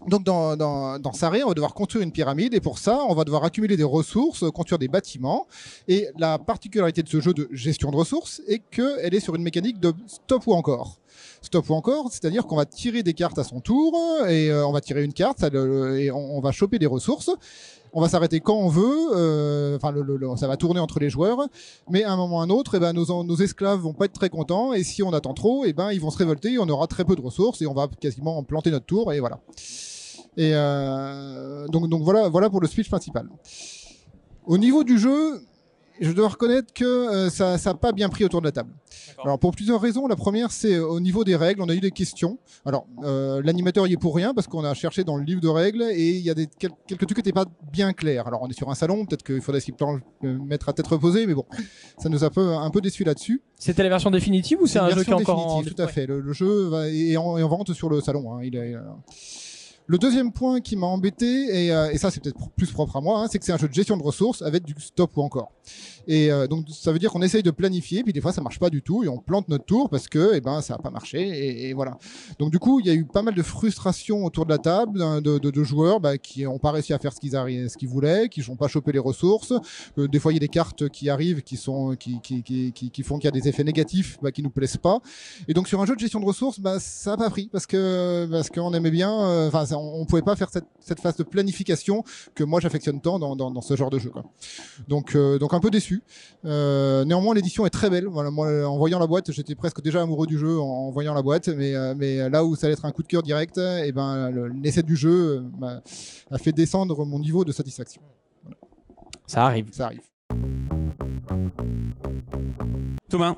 donc 0.08 0.24
dans, 0.24 0.56
dans, 0.56 0.98
dans 0.98 1.12
Saré, 1.12 1.44
on 1.44 1.48
va 1.48 1.54
devoir 1.54 1.74
construire 1.74 2.02
une 2.02 2.10
pyramide 2.10 2.54
et 2.54 2.60
pour 2.60 2.78
ça, 2.78 2.98
on 3.08 3.14
va 3.14 3.22
devoir 3.24 3.44
accumuler 3.44 3.76
des 3.76 3.84
ressources, 3.84 4.44
construire 4.50 4.78
des 4.80 4.88
bâtiments. 4.88 5.46
Et 5.86 6.08
la 6.18 6.38
particularité 6.40 7.02
de 7.04 7.08
ce 7.08 7.20
jeu 7.20 7.32
de 7.32 7.48
gestion 7.52 7.90
de 7.92 7.96
ressources 7.96 8.42
est 8.48 8.58
qu'elle 8.70 9.14
est 9.14 9.20
sur 9.20 9.36
une 9.36 9.42
mécanique 9.44 9.78
de 9.78 9.92
stop 10.08 10.46
ou 10.48 10.54
encore. 10.54 10.98
Stop 11.42 11.70
ou 11.70 11.74
encore, 11.74 12.08
c'est-à-dire 12.10 12.46
qu'on 12.46 12.56
va 12.56 12.66
tirer 12.66 13.02
des 13.02 13.14
cartes 13.14 13.38
à 13.38 13.44
son 13.44 13.60
tour 13.60 13.94
et 14.28 14.50
euh, 14.50 14.66
on 14.66 14.72
va 14.72 14.80
tirer 14.80 15.04
une 15.04 15.12
carte 15.12 15.42
et 15.42 16.10
on, 16.10 16.40
va 16.40 16.52
choper 16.52 16.78
des 16.78 16.86
ressources. 16.86 17.30
On 17.92 18.00
va 18.00 18.08
s'arrêter 18.08 18.40
quand 18.40 18.56
on 18.56 18.68
veut, 18.68 19.14
euh, 19.14 19.78
ça 20.36 20.48
va 20.48 20.56
tourner 20.56 20.80
entre 20.80 20.98
les 20.98 21.10
joueurs, 21.10 21.46
mais 21.90 22.04
à 22.04 22.12
un 22.12 22.16
moment 22.16 22.38
ou 22.38 22.40
à 22.40 22.44
un 22.44 22.50
autre, 22.50 22.76
eh 22.76 22.78
ben, 22.78 22.92
nos, 22.92 23.24
nos 23.24 23.36
esclaves 23.36 23.80
vont 23.80 23.92
pas 23.92 24.06
être 24.06 24.14
très 24.14 24.30
contents 24.30 24.72
et 24.72 24.82
si 24.82 25.02
on 25.02 25.12
attend 25.12 25.34
trop, 25.34 25.64
eh 25.66 25.74
ben, 25.74 25.92
ils 25.92 26.00
vont 26.00 26.10
se 26.10 26.16
révolter, 26.16 26.58
on 26.58 26.68
aura 26.68 26.86
très 26.86 27.04
peu 27.04 27.16
de 27.16 27.20
ressources 27.20 27.60
et 27.60 27.66
on 27.66 27.74
va 27.74 27.88
quasiment 28.00 28.42
planter 28.44 28.70
notre 28.70 28.86
tour 28.86 29.12
et 29.12 29.20
voilà. 29.20 29.40
Et 30.36 30.52
euh, 30.54 31.66
donc, 31.68 31.88
donc 31.88 32.02
voilà, 32.02 32.28
voilà 32.28 32.48
pour 32.48 32.60
le 32.60 32.68
speech 32.68 32.88
principal. 32.88 33.28
Au 34.46 34.58
niveau 34.58 34.82
du 34.84 34.98
jeu, 34.98 35.42
je 36.00 36.10
dois 36.12 36.28
reconnaître 36.28 36.72
que 36.72 36.84
euh, 36.84 37.30
ça 37.30 37.56
n'a 37.64 37.74
pas 37.74 37.92
bien 37.92 38.08
pris 38.08 38.24
autour 38.24 38.40
de 38.40 38.46
la 38.46 38.52
table. 38.52 38.70
Alors 39.24 39.38
pour 39.38 39.52
plusieurs 39.52 39.80
raisons. 39.80 40.06
La 40.08 40.16
première, 40.16 40.50
c'est 40.50 40.74
euh, 40.74 40.86
au 40.86 40.98
niveau 41.00 41.22
des 41.24 41.36
règles. 41.36 41.62
On 41.62 41.68
a 41.68 41.74
eu 41.74 41.80
des 41.80 41.90
questions. 41.90 42.38
Alors 42.64 42.86
euh, 43.04 43.40
l'animateur 43.44 43.86
y 43.86 43.92
est 43.92 43.96
pour 43.96 44.14
rien 44.16 44.34
parce 44.34 44.46
qu'on 44.46 44.64
a 44.64 44.74
cherché 44.74 45.04
dans 45.04 45.16
le 45.16 45.24
livre 45.24 45.40
de 45.40 45.48
règles 45.48 45.82
et 45.92 46.10
il 46.10 46.22
y 46.22 46.30
a 46.30 46.34
des, 46.34 46.48
quel- 46.58 46.70
quelques 46.88 47.00
trucs 47.06 47.14
qui 47.16 47.18
n'étaient 47.20 47.32
pas 47.32 47.46
bien 47.72 47.92
clairs. 47.92 48.26
Alors 48.26 48.42
on 48.42 48.48
est 48.48 48.52
sur 48.56 48.70
un 48.70 48.74
salon, 48.74 49.05
peut-être 49.06 49.22
qu'il 49.22 49.40
faudrait 49.40 49.60
s'y 49.60 49.72
mettre 50.22 50.69
à 50.69 50.72
tête 50.72 50.86
reposée, 50.86 51.26
mais 51.26 51.34
bon, 51.34 51.44
ça 51.98 52.08
nous 52.08 52.24
a 52.24 52.26
un 52.26 52.31
peu, 52.31 52.55
un 52.55 52.70
peu 52.70 52.81
déçu 52.81 53.05
là-dessus. 53.05 53.43
C'était 53.58 53.82
la 53.82 53.88
version 53.90 54.10
définitive 54.10 54.58
ou 54.60 54.67
c'est 54.67 54.78
un 54.78 54.88
jeu 54.90 55.05
qui 55.05 55.10
est 55.10 55.14
version 55.14 55.34
encore 55.34 55.38
en 55.38 55.56
définitive, 55.58 55.74
Tout 55.76 55.82
à 55.82 55.86
fait. 55.88 56.06
Le, 56.06 56.20
le 56.20 56.32
jeu 56.32 56.69
va- 56.69 56.88
est, 56.88 57.17
en, 57.17 57.38
est 57.38 57.43
en 57.43 57.48
vente 57.48 57.72
sur 57.74 57.88
le 57.88 58.00
salon. 58.00 58.32
hein. 58.34 58.40
Il 58.43 58.56
est, 58.56 58.74
euh, 58.74 58.81
Le 59.86 59.98
deuxième 59.98 60.32
point 60.32 60.60
qui 60.60 60.76
m'a 60.76 60.86
embêté, 60.86 61.67
et, 61.67 61.72
euh, 61.72 61.90
et 61.90 61.98
ça 61.98 62.10
c'est 62.10 62.22
peut-être 62.22 62.38
plus 62.56 62.70
propre 62.70 62.96
à 62.96 63.00
moi, 63.00 63.20
hein, 63.20 63.26
c'est 63.31 63.38
que 63.38 63.44
c'est 63.44 63.52
un 63.52 63.58
jeu 63.58 63.69
de 63.69 63.74
gestion 63.74 63.96
de 63.96 64.02
ressources 64.02 64.40
avec 64.43 64.64
du 64.64 64.74
stop 64.78 65.17
ou 65.17 65.22
encore. 65.22 65.52
Et 66.08 66.32
euh, 66.32 66.46
donc 66.46 66.66
ça 66.70 66.92
veut 66.92 66.98
dire 66.98 67.10
qu'on 67.10 67.22
essaye 67.22 67.42
de 67.42 67.50
planifier, 67.50 68.02
puis 68.02 68.12
des 68.12 68.20
fois 68.20 68.32
ça 68.32 68.40
marche 68.40 68.58
pas 68.58 68.70
du 68.70 68.82
tout, 68.82 69.04
et 69.04 69.08
on 69.08 69.19
plante 69.19 69.48
notre 69.48 69.64
tour 69.64 69.88
parce 69.88 70.08
que 70.08 70.32
eh 70.34 70.40
ben 70.40 70.60
ça 70.60 70.74
a 70.74 70.78
pas 70.78 70.90
marché, 70.90 71.69
et, 71.69 71.72
voilà. 71.74 71.98
Donc 72.38 72.50
du 72.50 72.58
coup 72.58 72.81
il 72.81 72.86
y 72.86 72.90
a 72.90 72.94
eu 72.94 73.04
pas 73.04 73.22
mal 73.22 73.34
de 73.34 73.42
frustration 73.42 74.24
autour 74.24 74.44
de 74.46 74.50
la 74.50 74.58
table 74.58 75.00
hein, 75.00 75.20
de, 75.20 75.62
joueurs 75.62 76.00
bah, 76.00 76.19
qui 76.19 76.46
ont 76.46 76.58
pas 76.58 76.72
réussi 76.72 76.92
à 76.92 76.98
faire 76.98 77.12
ce 77.12 77.20
qu'ils 77.20 77.32
ce 77.32 77.76
qu'ils 77.76 77.88
voulaient, 77.88 78.28
qui 78.28 78.42
n'ont 78.48 78.56
pas 78.56 78.69
chopé 78.69 78.92
les 78.92 78.98
ressources. 78.98 79.52
Euh, 79.98 80.08
des 80.08 80.19
fois 80.19 80.32
il 80.32 80.36
y 80.36 80.38
a 80.38 80.40
des 80.40 80.48
cartes 80.48 80.88
qui 80.88 81.08
arrivent 81.08 81.42
qui 81.42 81.56
sont 81.56 81.94
qui 81.94 82.20
qui 82.20 82.42
qui, 82.72 83.02
font 83.02 83.19
qu'il 83.19 83.26
y 83.26 83.28
a 83.28 83.40
des 83.40 83.48
effets 83.48 83.64
négatifs 83.64 84.19
bah, 84.22 84.32
qui 84.32 84.42
nous 84.42 84.50
plaisent 84.50 84.76
pas. 84.76 85.00
Et 85.46 85.54
donc 85.54 85.69
sur 85.69 85.81
un 85.81 85.86
jeu 85.86 85.94
de 85.94 86.00
gestion 86.00 86.20
de 86.20 86.26
ressources, 86.26 86.58
bah, 86.58 86.78
ça 86.81 87.12
a 87.12 87.16
pas 87.16 87.31
pris 87.31 87.48
parce 87.52 87.66
que 87.66 88.26
parce 88.31 88.50
qu'on 88.50 88.74
aimait 88.74 88.90
bien. 88.90 89.12
euh, 89.22 89.48
Enfin, 89.48 89.64
on, 89.76 90.00
on 90.00 90.06
pouvait 90.06 90.22
pas 90.22 90.36
faire 90.36 90.50
cette, 90.50 90.66
cette 90.81 91.00
phase 91.00 91.16
de 91.16 91.22
planification 91.22 92.04
que 92.34 92.44
moi 92.44 92.60
j'affectionne 92.60 93.00
tant 93.00 93.19
dans, 93.19 93.36
dans, 93.36 93.60
ce 93.60 93.76
genre 93.76 93.90
de 93.90 93.98
jeu. 93.98 94.12
Donc 94.88 95.14
euh, 95.14 95.38
donc 95.52 95.58
un 95.58 95.60
peu 95.60 95.70
déçu. 95.70 96.02
Euh, 96.44 97.04
néanmoins, 97.04 97.34
l'édition 97.34 97.66
est 97.66 97.70
très 97.70 97.90
belle. 97.90 98.06
Voilà, 98.06 98.30
moi, 98.30 98.48
en 98.66 98.76
voyant 98.78 98.98
la 98.98 99.06
boîte, 99.06 99.30
j'étais 99.32 99.54
presque 99.54 99.82
déjà 99.82 100.02
amoureux 100.02 100.26
du 100.26 100.38
jeu 100.38 100.58
en, 100.58 100.64
en 100.64 100.90
voyant 100.90 101.14
la 101.14 101.22
boîte, 101.22 101.48
mais 101.48 101.74
euh, 101.74 101.94
mais 101.96 102.28
là 102.30 102.44
où 102.44 102.56
ça 102.56 102.66
allait 102.66 102.74
être 102.74 102.84
un 102.84 102.90
coup 102.92 103.02
de 103.02 103.08
cœur 103.08 103.22
direct, 103.22 103.58
et 103.58 103.92
ben 103.92 104.30
le- 104.30 104.48
l'essai 104.48 104.82
du 104.82 104.96
jeu 104.96 105.10
euh, 105.10 105.40
m'a- 105.58 105.80
a 106.30 106.38
fait 106.38 106.52
descendre 106.52 107.04
mon 107.04 107.18
niveau 107.18 107.44
de 107.44 107.52
satisfaction. 107.52 108.02
Ça 109.26 109.44
arrive. 109.46 109.68
Ça 109.72 109.86
arrive. 109.86 110.00
Thomas, 113.08 113.36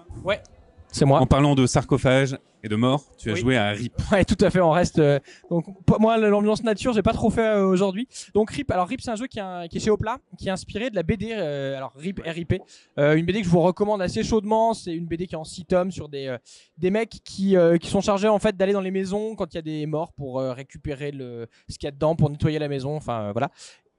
C'est 0.98 1.04
moi. 1.04 1.20
en 1.20 1.26
parlant 1.26 1.54
de 1.54 1.66
sarcophage 1.66 2.36
et 2.62 2.68
de 2.68 2.76
mort, 2.76 3.02
tu 3.18 3.28
as 3.30 3.34
Oui. 3.34 3.40
joué 3.40 3.56
à 3.58 3.70
RIP. 3.70 3.92
Ouais, 4.10 4.24
tout 4.24 4.36
à 4.40 4.48
fait. 4.48 4.60
On 4.60 4.70
reste. 4.70 4.98
euh, 4.98 5.18
donc 5.50 5.66
moi, 6.00 6.16
l'ambiance 6.16 6.62
nature, 6.62 6.92
j'ai 6.94 7.02
pas 7.02 7.12
trop 7.12 7.28
fait 7.28 7.42
euh, 7.46 7.66
aujourd'hui. 7.66 8.08
Donc 8.32 8.50
Rip. 8.50 8.70
Alors 8.70 8.86
Rip, 8.88 9.00
c'est 9.02 9.10
un 9.10 9.16
jeu 9.16 9.26
qui, 9.26 9.38
est 9.38 9.42
un- 9.42 9.66
qui 9.68 9.76
est 9.76 9.80
chez 9.80 9.90
Opla, 9.90 10.18
qui 10.38 10.48
est 10.48 10.50
inspiré 10.50 10.88
de 10.88 10.94
la 10.94 11.02
BD. 11.02 11.32
euh, 11.32 11.76
alors 11.76 11.92
Rip, 11.96 12.20
RIP, 12.24 12.54
euh, 12.98 13.16
une 13.16 13.26
BD 13.26 13.40
que 13.40 13.44
je 13.46 13.50
vous 13.50 13.60
recommande 13.60 14.00
assez 14.00 14.22
chaudement. 14.22 14.72
C'est 14.72 14.94
une 14.94 15.04
BD 15.06 15.26
qui 15.26 15.34
est 15.34 15.38
en 15.38 15.44
6 15.44 15.66
tomes 15.66 15.90
sur 15.90 16.08
des 16.08 16.26
euh, 16.28 16.38
des 16.78 16.90
mecs 16.90 17.18
qui 17.24 17.56
euh, 17.56 17.76
qui 17.76 17.88
sont 17.90 18.00
chargés 18.00 18.28
en 18.28 18.38
fait 18.38 18.56
d'aller 18.56 18.72
dans 18.72 18.80
les 18.80 18.90
maisons 18.90 19.34
quand 19.34 19.52
il 19.52 19.56
y 19.56 19.58
a 19.58 19.62
des 19.62 19.84
morts 19.86 20.12
pour 20.14 20.40
récupérer 20.40 21.10
le 21.10 21.48
ce 21.68 21.76
qu'il 21.76 21.86
y 21.86 21.88
a 21.88 21.92
dedans, 21.92 22.16
pour 22.16 22.30
nettoyer 22.30 22.58
la 22.58 22.68
maison. 22.68 22.96
Enfin 22.96 23.32
voilà. 23.32 23.50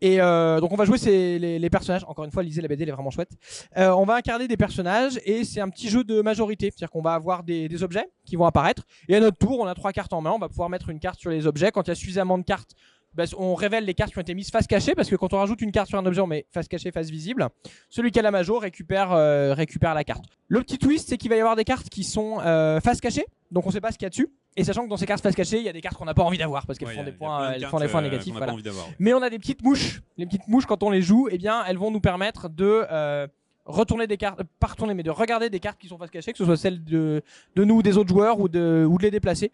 Et 0.02 0.20
euh, 0.20 0.60
donc 0.60 0.72
on 0.72 0.75
va 0.75 0.86
jouer 0.86 0.98
ces, 0.98 1.40
les, 1.40 1.60
les 1.60 1.70
personnages. 1.70 2.04
Encore 2.08 2.25
une 2.25 2.32
fois, 2.32 2.44
lisez 2.44 2.62
la 2.62 2.68
BD, 2.68 2.84
elle 2.84 2.90
est 2.90 2.92
vraiment 2.92 3.12
chouette. 3.12 3.32
Euh, 3.78 3.92
on 3.92 4.06
va 4.06 4.16
incarner 4.16 4.48
des 4.48 4.58
personnages 4.58 5.20
et 5.25 5.44
c'est 5.44 5.62
un 5.62 5.70
petit 5.70 5.90
jeu 5.90 6.04
de 6.04 6.22
majorité, 6.22 6.66
c'est-à-dire 6.70 6.92
qu'on 6.92 7.02
va 7.02 7.14
avoir 7.14 7.44
des, 7.44 7.70
des 7.70 7.84
objets 7.84 8.08
qui 8.25 8.36
vont 8.36 8.46
apparaître 8.46 8.84
et 9.08 9.16
à 9.16 9.20
notre 9.20 9.38
tour, 9.38 9.60
on 9.60 9.66
a 9.66 9.74
trois 9.74 9.94
cartes 9.94 10.14
en 10.14 10.22
main. 10.22 10.32
On 10.32 10.40
va 10.40 10.50
pouvoir 10.50 10.70
mettre 10.70 10.90
une 10.90 11.00
carte 11.00 11.20
sur 11.20 11.30
les 11.30 11.48
objets. 11.48 11.72
Quand 11.72 11.84
il 11.84 11.90
y 11.90 11.92
a 11.92 11.96
suffisamment 11.96 12.38
de 12.38 12.44
cartes 12.44 12.75
bah, 13.16 13.24
on 13.38 13.56
révèle 13.56 13.86
les 13.86 13.94
cartes 13.94 14.12
qui 14.12 14.18
ont 14.18 14.22
été 14.22 14.34
mises 14.34 14.50
face 14.52 14.68
cachée 14.68 14.94
parce 14.94 15.10
que 15.10 15.16
quand 15.16 15.34
on 15.34 15.38
rajoute 15.38 15.62
une 15.62 15.72
carte 15.72 15.88
sur 15.88 15.98
un 15.98 16.06
objet, 16.06 16.20
on 16.20 16.28
met 16.28 16.46
face 16.52 16.68
cachée, 16.68 16.92
face 16.92 17.10
visible. 17.10 17.48
Celui 17.90 18.12
qui 18.12 18.20
a 18.20 18.22
la 18.22 18.32
majo 18.32 18.60
récupère, 18.60 19.14
euh, 19.14 19.54
récupère 19.54 19.94
la 19.94 20.04
carte. 20.04 20.25
Le 20.50 20.62
petit 20.62 20.78
twist, 20.78 21.08
c'est 21.10 21.18
qu'il 21.18 21.30
va 21.30 21.38
y 21.38 21.40
avoir 21.40 21.56
des 21.56 21.64
cartes 21.64 21.90
qui 21.90 22.04
sont 22.04 22.40
euh, 22.42 22.82
face 22.82 23.00
cachée, 23.00 23.25
donc 23.52 23.66
on 23.66 23.72
sait 23.72 23.82
pas 23.82 23.92
ce 23.92 23.98
qu'il 23.98 24.06
y 24.06 24.08
a 24.08 24.10
dessus. 24.10 24.28
Et 24.58 24.64
sachant 24.64 24.86
que 24.86 24.90
dans 24.90 24.98
ces 24.98 25.06
cartes 25.06 25.22
face 25.22 25.36
cachée, 25.36 25.58
il 25.58 25.64
y 25.64 25.70
a 25.70 25.74
des 25.74 25.82
cartes 25.82 25.98
qu'on 25.98 26.06
n'a 26.06 26.14
pas 26.14 26.24
envie 26.24 26.38
d'avoir 26.38 26.66
parce 26.66 26.80
qu'elles 26.80 26.88
Ouais, 26.88 26.96
font 26.96 27.04
des 27.04 27.12
points, 27.12 27.52
elles 27.52 27.66
font 27.66 27.80
des 27.80 27.88
points 27.88 28.00
euh, 28.02 28.04
négatifs. 28.04 28.34
voilà. 28.34 28.54
Mais 29.00 29.14
on 29.14 29.22
a 29.22 29.30
des 29.30 29.38
petites 29.40 29.62
mouches. 29.64 30.02
Les 30.18 30.26
petites 30.26 30.48
mouches, 30.48 30.66
quand 30.66 30.82
on 30.84 30.90
les 30.90 31.02
joue, 31.02 31.28
eh 31.30 31.38
bien, 31.38 31.64
elles 31.68 31.78
vont 31.78 31.92
nous 31.92 32.00
permettre 32.00 32.48
de 32.48 32.86
euh, 32.90 33.28
retourner 33.66 34.08
des 34.08 34.16
cartes, 34.18 34.42
pas 34.60 34.68
retourner, 34.68 34.94
mais 34.94 35.04
de 35.04 35.10
regarder 35.12 35.50
des 35.50 35.60
cartes 35.60 35.78
qui 35.80 35.88
sont 35.90 35.98
face 35.98 36.10
cachée, 36.12 36.32
que 36.32 36.38
ce 36.38 36.46
soit 36.46 36.56
celles 36.56 36.84
de, 36.86 37.22
de 37.56 37.64
nous 37.66 37.76
ou 37.78 37.82
des 37.84 37.98
autres 37.98 38.10
joueurs 38.10 38.40
ou 38.40 38.48
de, 38.48 38.86
ou 38.90 38.98
de 38.98 39.04
les 39.04 39.12
déplacer. 39.12 39.52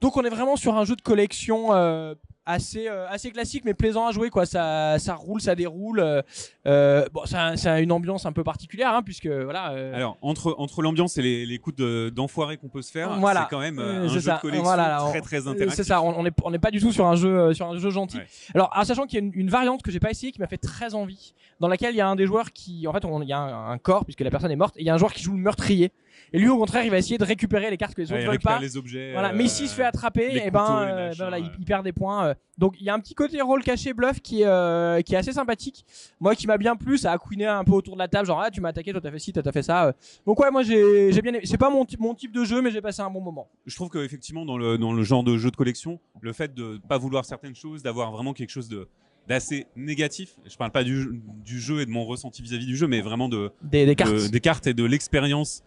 Donc 0.00 0.16
on 0.16 0.22
est 0.22 0.30
vraiment 0.30 0.56
sur 0.56 0.76
un 0.76 0.84
jeu 0.84 0.96
de 0.96 1.02
collection 1.02 1.72
euh, 1.74 2.14
assez, 2.46 2.88
euh, 2.88 3.08
assez 3.08 3.30
classique, 3.30 3.62
mais 3.64 3.72
plaisant 3.72 4.06
à 4.06 4.12
jouer. 4.12 4.28
Quoi. 4.28 4.44
Ça, 4.44 4.98
ça 4.98 5.14
roule, 5.14 5.40
ça 5.40 5.54
déroule. 5.54 5.98
euh, 6.00 6.20
euh, 6.66 7.06
bon, 7.12 7.24
ça, 7.24 7.56
ça 7.56 7.72
a 7.74 7.80
une 7.80 7.90
ambiance 7.92 8.26
un 8.26 8.32
peu 8.32 8.44
particulière, 8.44 8.92
hein, 8.94 9.02
puisque 9.02 9.26
voilà. 9.26 9.70
euh, 9.72 9.94
Alors, 9.94 10.18
entre, 10.20 10.54
entre 10.58 10.82
l'ambiance 10.82 11.16
et 11.16 11.22
les, 11.22 11.46
les 11.46 11.58
coups 11.58 11.76
de- 11.76 12.12
d'enfoiré 12.14 12.58
qu'on 12.58 12.68
peut 12.68 12.82
se 12.82 12.90
faire, 12.90 13.18
Voilà. 13.18 13.42
c'est 13.44 13.50
quand 13.54 13.60
même 13.60 13.78
euh, 13.78 14.04
un 14.04 14.08
jeu 14.08 14.20
ça. 14.20 14.36
de 14.36 14.40
collection 14.40 14.64
Voilà, 14.64 15.06
très 15.08 15.20
très 15.22 15.48
interactif. 15.48 15.74
C'est 15.74 15.84
ça, 15.84 16.02
on 16.02 16.22
n'est 16.22 16.32
on 16.44 16.50
n'est 16.50 16.58
pas 16.58 16.70
du 16.70 16.80
tout 16.80 16.92
sur 16.92 17.06
un 17.06 17.16
jeu, 17.16 17.54
sur 17.54 17.66
un 17.70 17.78
jeu 17.78 17.90
gentil. 17.90 18.18
Ouais. 18.18 18.26
Alors, 18.54 18.70
sachant 18.84 19.06
qu'il 19.06 19.18
y 19.20 19.22
a 19.22 19.24
une, 19.26 19.32
une 19.34 19.48
variante 19.48 19.82
que 19.82 19.90
j'ai 19.90 20.00
pas 20.00 20.10
essayé 20.10 20.30
qui 20.30 20.40
m'a 20.40 20.46
fait 20.48 20.58
très 20.58 20.94
envie, 20.94 21.32
dans 21.60 21.68
laquelle 21.68 21.94
il 21.94 21.98
y 21.98 22.02
a 22.02 22.08
un 22.08 22.16
des 22.16 22.26
joueurs 22.26 22.52
qui, 22.52 22.86
en 22.86 22.92
fait, 22.92 23.02
il 23.22 23.28
y 23.28 23.32
a 23.32 23.38
un, 23.38 23.70
un 23.70 23.78
corps 23.78 24.04
puisque 24.04 24.20
la 24.20 24.30
personne 24.30 24.50
est 24.50 24.56
morte, 24.56 24.76
et 24.76 24.80
il 24.82 24.86
y 24.86 24.90
a 24.90 24.94
un 24.94 24.98
joueur 24.98 25.14
qui 25.14 25.22
joue 25.22 25.32
le 25.32 25.38
meurtrier. 25.38 25.92
Et 26.32 26.38
lui, 26.38 26.48
au 26.48 26.56
contraire, 26.58 26.84
il 26.84 26.90
va 26.90 26.98
essayer 26.98 27.18
de 27.18 27.24
récupérer 27.24 27.70
les 27.70 27.76
cartes 27.76 27.94
que 27.94 28.02
les 28.02 28.10
Ouais, 28.10 28.18
autres 28.18 28.24
il 28.24 28.30
veulent 28.30 28.38
pas. 28.40 28.58
les 28.58 28.76
objets. 28.76 29.12
Voilà, 29.12 29.30
euh, 29.30 29.36
mais 29.36 29.46
s'il 29.48 29.68
se 29.68 29.74
fait 29.74 29.84
attraper, 29.84 30.36
et 30.44 30.50
ben, 30.50 30.60
couteaux, 30.60 30.72
euh, 30.78 31.08
ben 31.10 31.14
voilà, 31.16 31.38
il, 31.38 31.44
ouais. 31.46 31.50
il 31.58 31.64
perd 31.64 31.84
des 31.84 31.92
points. 31.92 32.26
euh. 32.28 32.34
Donc 32.58 32.76
il 32.80 32.84
y 32.86 32.90
a 32.90 32.94
un 32.94 33.00
petit 33.00 33.14
côté 33.14 33.40
rôle 33.40 33.62
caché 33.64 33.92
bluff 33.94 34.20
qui 34.20 34.42
est, 34.42 34.46
euh, 34.46 35.00
qui 35.02 35.14
est 35.14 35.18
assez 35.18 35.32
sympathique. 35.32 35.84
Moi 36.20 36.34
qui 36.36 36.46
m'a 36.46 36.56
bien 36.58 36.76
plu, 36.76 36.98
ça 36.98 37.12
a 37.12 37.18
couiné 37.18 37.46
un 37.46 37.64
peu 37.64 37.72
autour 37.72 37.94
de 37.94 37.98
la 37.98 38.06
table, 38.08 38.26
genre 38.26 38.40
ah 38.40 38.50
tu 38.50 38.60
m'as 38.60 38.68
attaqué, 38.68 38.92
toi 38.92 39.00
t'as 39.00 39.10
fait 39.10 39.18
ci, 39.18 39.32
toi 39.32 39.42
t'as 39.42 39.50
fait 39.52 39.62
ça. 39.62 39.86
euh. 39.88 39.92
Donc 40.26 40.38
ouais, 40.40 40.50
moi 40.50 40.62
j'ai 40.62 41.10
j'ai 41.12 41.20
bien. 41.22 41.32
C'est 41.44 41.58
pas 41.58 41.70
mon, 41.70 41.84
type- 41.84 41.98
mon 42.00 42.14
type 42.14 42.32
de 42.32 42.44
jeu, 42.44 42.62
mais 42.62 42.70
j'ai 42.70 42.80
passé 42.80 43.02
un 43.02 43.10
bon 43.10 43.20
moment. 43.20 43.48
Je 43.66 43.74
trouve 43.74 43.88
qu'effectivement, 43.90 44.44
dans 44.44 44.56
le, 44.56 44.78
dans 44.78 44.92
le 44.92 45.02
genre 45.02 45.24
de 45.24 45.36
jeu 45.36 45.50
de 45.50 45.56
collection, 45.56 45.98
le 46.20 46.32
fait 46.32 46.54
de 46.54 46.80
pas 46.88 46.96
vouloir 46.98 47.24
certaines 47.24 47.56
choses, 47.56 47.82
d'avoir 47.82 48.12
vraiment 48.12 48.32
quelque 48.34 48.50
chose 48.50 48.68
de 48.68 48.88
d'assez 49.26 49.66
négatif, 49.74 50.34
je 50.46 50.54
parle 50.56 50.70
pas 50.70 50.84
du, 50.84 51.20
du 51.46 51.58
jeu 51.58 51.80
et 51.80 51.86
de 51.86 51.90
mon 51.90 52.04
ressenti 52.04 52.42
vis-à-vis 52.42 52.66
du 52.66 52.76
jeu, 52.76 52.86
mais 52.86 53.00
vraiment 53.00 53.28
de, 53.30 53.50
Des, 53.62 53.86
des 53.86 53.94
cartes. 53.96 54.12
de- 54.12 54.28
des 54.28 54.40
cartes 54.40 54.66
et 54.66 54.74
de 54.74 54.84
l'expérience 54.84 55.62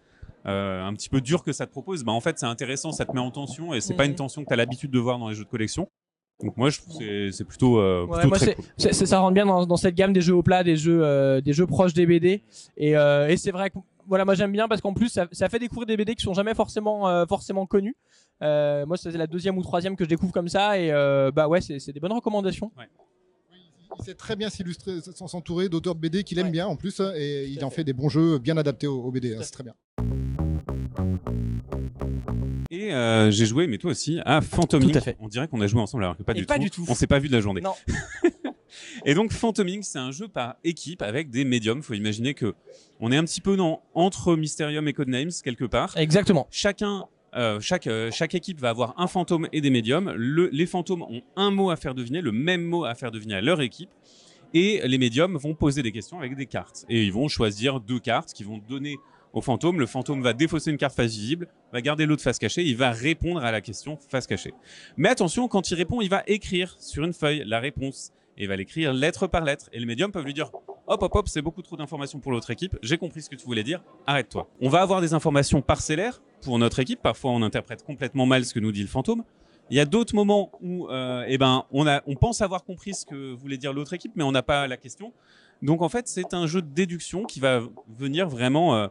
euh, 0.46 0.82
un 0.84 0.94
petit 0.94 1.08
peu 1.08 1.20
dure 1.20 1.42
que 1.42 1.52
ça 1.52 1.66
te 1.66 1.70
propose, 1.72 2.04
bah 2.04 2.12
en 2.12 2.20
fait 2.20 2.38
c'est 2.38 2.46
intéressant, 2.46 2.92
ça 2.92 3.04
te 3.04 3.12
met 3.12 3.20
en 3.20 3.30
tension 3.30 3.74
et 3.74 3.80
c'est 3.80 3.94
pas 3.94 4.06
une 4.06 4.14
tension 4.14 4.42
que 4.42 4.48
tu 4.48 4.52
as 4.52 4.56
l'habitude 4.56 4.90
de 4.90 4.98
voir 4.98 5.18
dans 5.18 5.28
les 5.28 5.34
jeux 5.34 5.44
de 5.44 5.48
collection. 5.50 5.88
Donc 6.42 6.56
moi 6.56 6.70
je 6.70 6.78
trouve 6.80 6.98
que 6.98 7.30
c'est- 7.32 7.44
plutôt, 7.44 7.78
euh, 7.80 8.06
Ouais, 8.06 8.12
plutôt 8.20 8.28
moi, 8.28 8.38
très 8.38 8.92
ça 8.92 9.18
rentre 9.18 9.34
bien 9.34 9.44
dans, 9.46 9.66
dans 9.66 9.76
cette 9.76 9.96
gamme 9.96 10.12
des 10.12 10.20
jeux 10.20 10.34
au 10.36 10.42
plat, 10.42 10.62
des 10.62 10.76
jeux, 10.76 11.00
euh, 11.04 11.40
des 11.40 11.52
jeux 11.52 11.66
proches 11.66 11.94
des 11.94 12.06
BD. 12.06 12.42
Et, 12.76 12.96
euh, 12.96 13.28
et 13.28 13.36
c'est 13.36 13.50
vrai 13.50 13.70
que 13.70 13.78
voilà, 14.06 14.24
moi 14.24 14.34
j'aime 14.34 14.52
bien 14.52 14.68
parce 14.68 14.80
qu'en 14.80 14.94
plus 14.94 15.08
ça, 15.08 15.26
ça 15.32 15.48
fait 15.48 15.58
découvrir 15.58 15.86
des 15.86 15.96
BD 15.96 16.14
qui 16.14 16.22
sont 16.22 16.34
jamais 16.34 16.54
forcément, 16.54 17.08
euh, 17.08 17.26
forcément 17.26 17.66
connus. 17.66 17.96
Euh, 18.40 18.86
moi 18.86 18.96
c'est 18.96 19.10
la 19.10 19.26
deuxième 19.26 19.58
ou 19.58 19.62
troisième 19.62 19.96
que 19.96 20.04
je 20.04 20.08
découvre 20.08 20.32
comme 20.32 20.48
ça 20.48 20.78
et 20.78 20.92
euh, 20.92 21.32
bah 21.32 21.48
ouais 21.48 21.60
c'est 21.60 21.90
des 21.92 21.98
bonnes 22.00 22.12
recommandations. 22.12 22.70
Il 24.00 24.04
sait 24.04 24.14
très 24.14 24.36
bien 24.36 24.48
s'illustrer, 24.48 25.00
s'entourer 25.00 25.68
d'auteurs 25.68 25.96
de 25.96 26.00
BD 26.00 26.22
qu'il 26.22 26.38
aime 26.38 26.46
Ouais. 26.46 26.52
bien 26.52 26.66
en 26.68 26.76
plus, 26.76 27.00
et 27.16 27.46
il 27.48 27.64
en 27.64 27.70
fait. 27.70 27.76
fait 27.76 27.84
des 27.84 27.92
bons 27.94 28.08
jeux 28.08 28.38
bien 28.38 28.56
adaptés 28.56 28.86
aux, 28.86 29.02
aux 29.02 29.10
BD. 29.10 29.34
hein, 29.34 29.38
c'est 29.42 29.50
très 29.50 29.64
bien. 29.64 29.74
Et 32.70 32.92
euh, 32.92 33.30
j'ai 33.30 33.46
joué, 33.46 33.66
mais 33.66 33.78
toi 33.78 33.90
aussi, 33.92 34.20
à 34.24 34.40
Phantom 34.40 34.82
Tout 34.82 34.88
Inc. 34.88 34.96
à 34.96 35.00
fait. 35.00 35.16
On 35.20 35.28
dirait 35.28 35.48
qu'on 35.48 35.60
a 35.60 35.66
joué 35.66 35.80
ensemble 35.80 36.04
alors 36.04 36.16
que 36.16 36.22
pas, 36.22 36.32
Et 36.32 36.40
du, 36.40 36.46
pas 36.46 36.56
tout. 36.56 36.62
du 36.64 36.70
tout. 36.70 36.84
On 36.88 36.94
s'est 36.94 37.06
pas 37.06 37.18
vu 37.18 37.28
de 37.28 37.32
la 37.32 37.40
journée. 37.40 37.60
Non. 37.60 37.74
Et 39.06 39.14
donc 39.14 39.32
Phantom 39.32 39.66
Inc, 39.66 39.82
c'est 39.84 39.98
un 39.98 40.10
jeu 40.10 40.28
par 40.28 40.56
équipe 40.64 41.02
avec 41.02 41.30
des 41.30 41.44
médiums. 41.44 41.82
Faut 41.82 41.94
imaginer 41.94 42.34
que 42.34 42.54
on 43.00 43.10
est 43.10 43.16
un 43.16 43.24
petit 43.24 43.40
peu 43.40 43.56
dans, 43.56 43.82
entre 43.94 44.36
Mysterium 44.36 44.86
et 44.88 44.92
Codenames 44.92 45.30
quelque 45.42 45.64
part. 45.64 45.96
Exactement. 45.96 46.46
Chacun, 46.50 47.06
euh, 47.34 47.58
chaque, 47.60 47.86
euh, 47.86 48.10
chaque 48.12 48.34
équipe 48.34 48.60
va 48.60 48.70
avoir 48.70 48.94
un 49.00 49.06
fantôme 49.06 49.48
et 49.52 49.60
des 49.60 49.70
médiums. 49.70 50.12
Le- 50.16 50.50
les 50.52 50.66
fantômes 50.66 51.02
ont 51.02 51.22
un 51.36 51.50
mot 51.50 51.70
à 51.70 51.76
faire 51.76 51.94
deviner, 51.94 52.20
le 52.20 52.32
même 52.32 52.62
mot 52.62 52.84
à 52.84 52.94
faire 52.94 53.10
deviner 53.10 53.34
à 53.34 53.40
leur 53.40 53.60
équipe. 53.62 53.90
Et 54.54 54.80
les 54.86 54.98
médiums 54.98 55.36
vont 55.36 55.54
poser 55.54 55.82
des 55.82 55.92
questions 55.92 56.18
avec 56.18 56.34
des 56.36 56.46
cartes. 56.46 56.84
Et 56.88 57.04
ils 57.04 57.12
vont 57.12 57.28
choisir 57.28 57.80
deux 57.80 58.00
cartes 58.00 58.32
qui 58.32 58.44
vont 58.44 58.58
donner 58.68 58.96
au 59.32 59.40
fantôme. 59.40 59.80
Le 59.80 59.86
fantôme 59.86 60.22
va 60.22 60.32
défausser 60.32 60.70
une 60.70 60.78
carte 60.78 60.94
face 60.94 61.12
visible, 61.12 61.48
va 61.72 61.80
garder 61.80 62.06
l'autre 62.06 62.22
face 62.22 62.38
cachée, 62.38 62.64
il 62.64 62.76
va 62.76 62.90
répondre 62.90 63.42
à 63.44 63.52
la 63.52 63.60
question 63.60 63.98
face 64.08 64.26
cachée. 64.26 64.54
Mais 64.96 65.08
attention, 65.08 65.48
quand 65.48 65.70
il 65.70 65.74
répond, 65.74 66.00
il 66.00 66.08
va 66.08 66.22
écrire 66.26 66.76
sur 66.78 67.04
une 67.04 67.12
feuille 67.12 67.42
la 67.46 67.60
réponse. 67.60 68.12
Et 68.36 68.44
il 68.44 68.48
va 68.48 68.56
l'écrire 68.56 68.92
lettre 68.92 69.26
par 69.26 69.44
lettre. 69.44 69.68
Et 69.72 69.80
les 69.80 69.86
médiums 69.86 70.12
peuvent 70.12 70.24
lui 70.24 70.34
dire 70.34 70.50
Hop, 70.90 71.02
hop, 71.02 71.14
hop, 71.16 71.28
c'est 71.28 71.42
beaucoup 71.42 71.60
trop 71.60 71.76
d'informations 71.76 72.18
pour 72.18 72.32
l'autre 72.32 72.50
équipe. 72.50 72.78
J'ai 72.82 72.96
compris 72.96 73.20
ce 73.20 73.28
que 73.28 73.36
tu 73.36 73.44
voulais 73.44 73.62
dire. 73.62 73.82
Arrête-toi. 74.06 74.48
On 74.62 74.70
va 74.70 74.80
avoir 74.80 75.02
des 75.02 75.12
informations 75.12 75.60
parcellaires 75.60 76.22
pour 76.40 76.58
notre 76.58 76.78
équipe. 76.78 77.02
Parfois, 77.02 77.32
on 77.32 77.42
interprète 77.42 77.84
complètement 77.84 78.24
mal 78.24 78.46
ce 78.46 78.54
que 78.54 78.60
nous 78.60 78.72
dit 78.72 78.80
le 78.80 78.88
fantôme. 78.88 79.22
Il 79.68 79.76
y 79.76 79.80
a 79.80 79.84
d'autres 79.84 80.14
moments 80.14 80.50
où, 80.62 80.88
euh, 80.88 81.26
eh 81.28 81.36
ben, 81.36 81.64
on, 81.72 81.86
a, 81.86 82.02
on 82.06 82.14
pense 82.14 82.40
avoir 82.40 82.64
compris 82.64 82.94
ce 82.94 83.04
que 83.04 83.34
voulait 83.34 83.58
dire 83.58 83.74
l'autre 83.74 83.92
équipe, 83.92 84.12
mais 84.16 84.24
on 84.24 84.32
n'a 84.32 84.42
pas 84.42 84.66
la 84.66 84.78
question. 84.78 85.12
Donc, 85.60 85.82
en 85.82 85.90
fait, 85.90 86.08
c'est 86.08 86.32
un 86.32 86.46
jeu 86.46 86.62
de 86.62 86.68
déduction 86.68 87.24
qui 87.24 87.38
va 87.38 87.60
venir 87.88 88.26
vraiment 88.26 88.74
euh, 88.74 88.86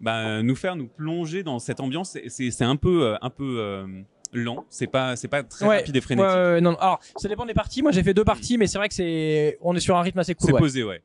bah, 0.00 0.42
nous 0.42 0.54
faire 0.56 0.76
nous 0.76 0.88
plonger 0.88 1.42
dans 1.42 1.58
cette 1.58 1.80
ambiance. 1.80 2.16
C'est- 2.28 2.62
un 2.62 2.76
peu, 2.76 3.04
euh, 3.04 3.16
un 3.22 3.30
peu 3.30 3.56
euh, 3.58 3.86
lent. 4.32 4.64
C'est 4.68 4.86
pas, 4.86 5.16
c'est 5.16 5.28
pas 5.28 5.42
très 5.42 5.66
Ouais, 5.66 5.76
rapide 5.78 5.96
et 5.96 6.00
frénétique. 6.00 6.30
ouais, 6.32 6.60
non, 6.60 6.74
alors 6.76 7.00
ça 7.16 7.28
dépend 7.28 7.46
des 7.46 7.54
parties. 7.54 7.82
Moi 7.82 7.92
j'ai 7.92 8.02
fait 8.02 8.14
deux 8.14 8.24
parties, 8.24 8.58
mais 8.58 8.66
c'est 8.66 8.78
vrai 8.78 8.88
que 8.88 8.94
c'est, 8.94 9.58
on 9.60 9.74
est 9.74 9.80
sur 9.80 9.96
un 9.96 10.02
rythme 10.02 10.18
assez 10.18 10.34
cool. 10.34 10.46
C'est 10.46 10.52
ouais. 10.54 10.60
posé, 10.60 10.82
ouais. 10.84 11.02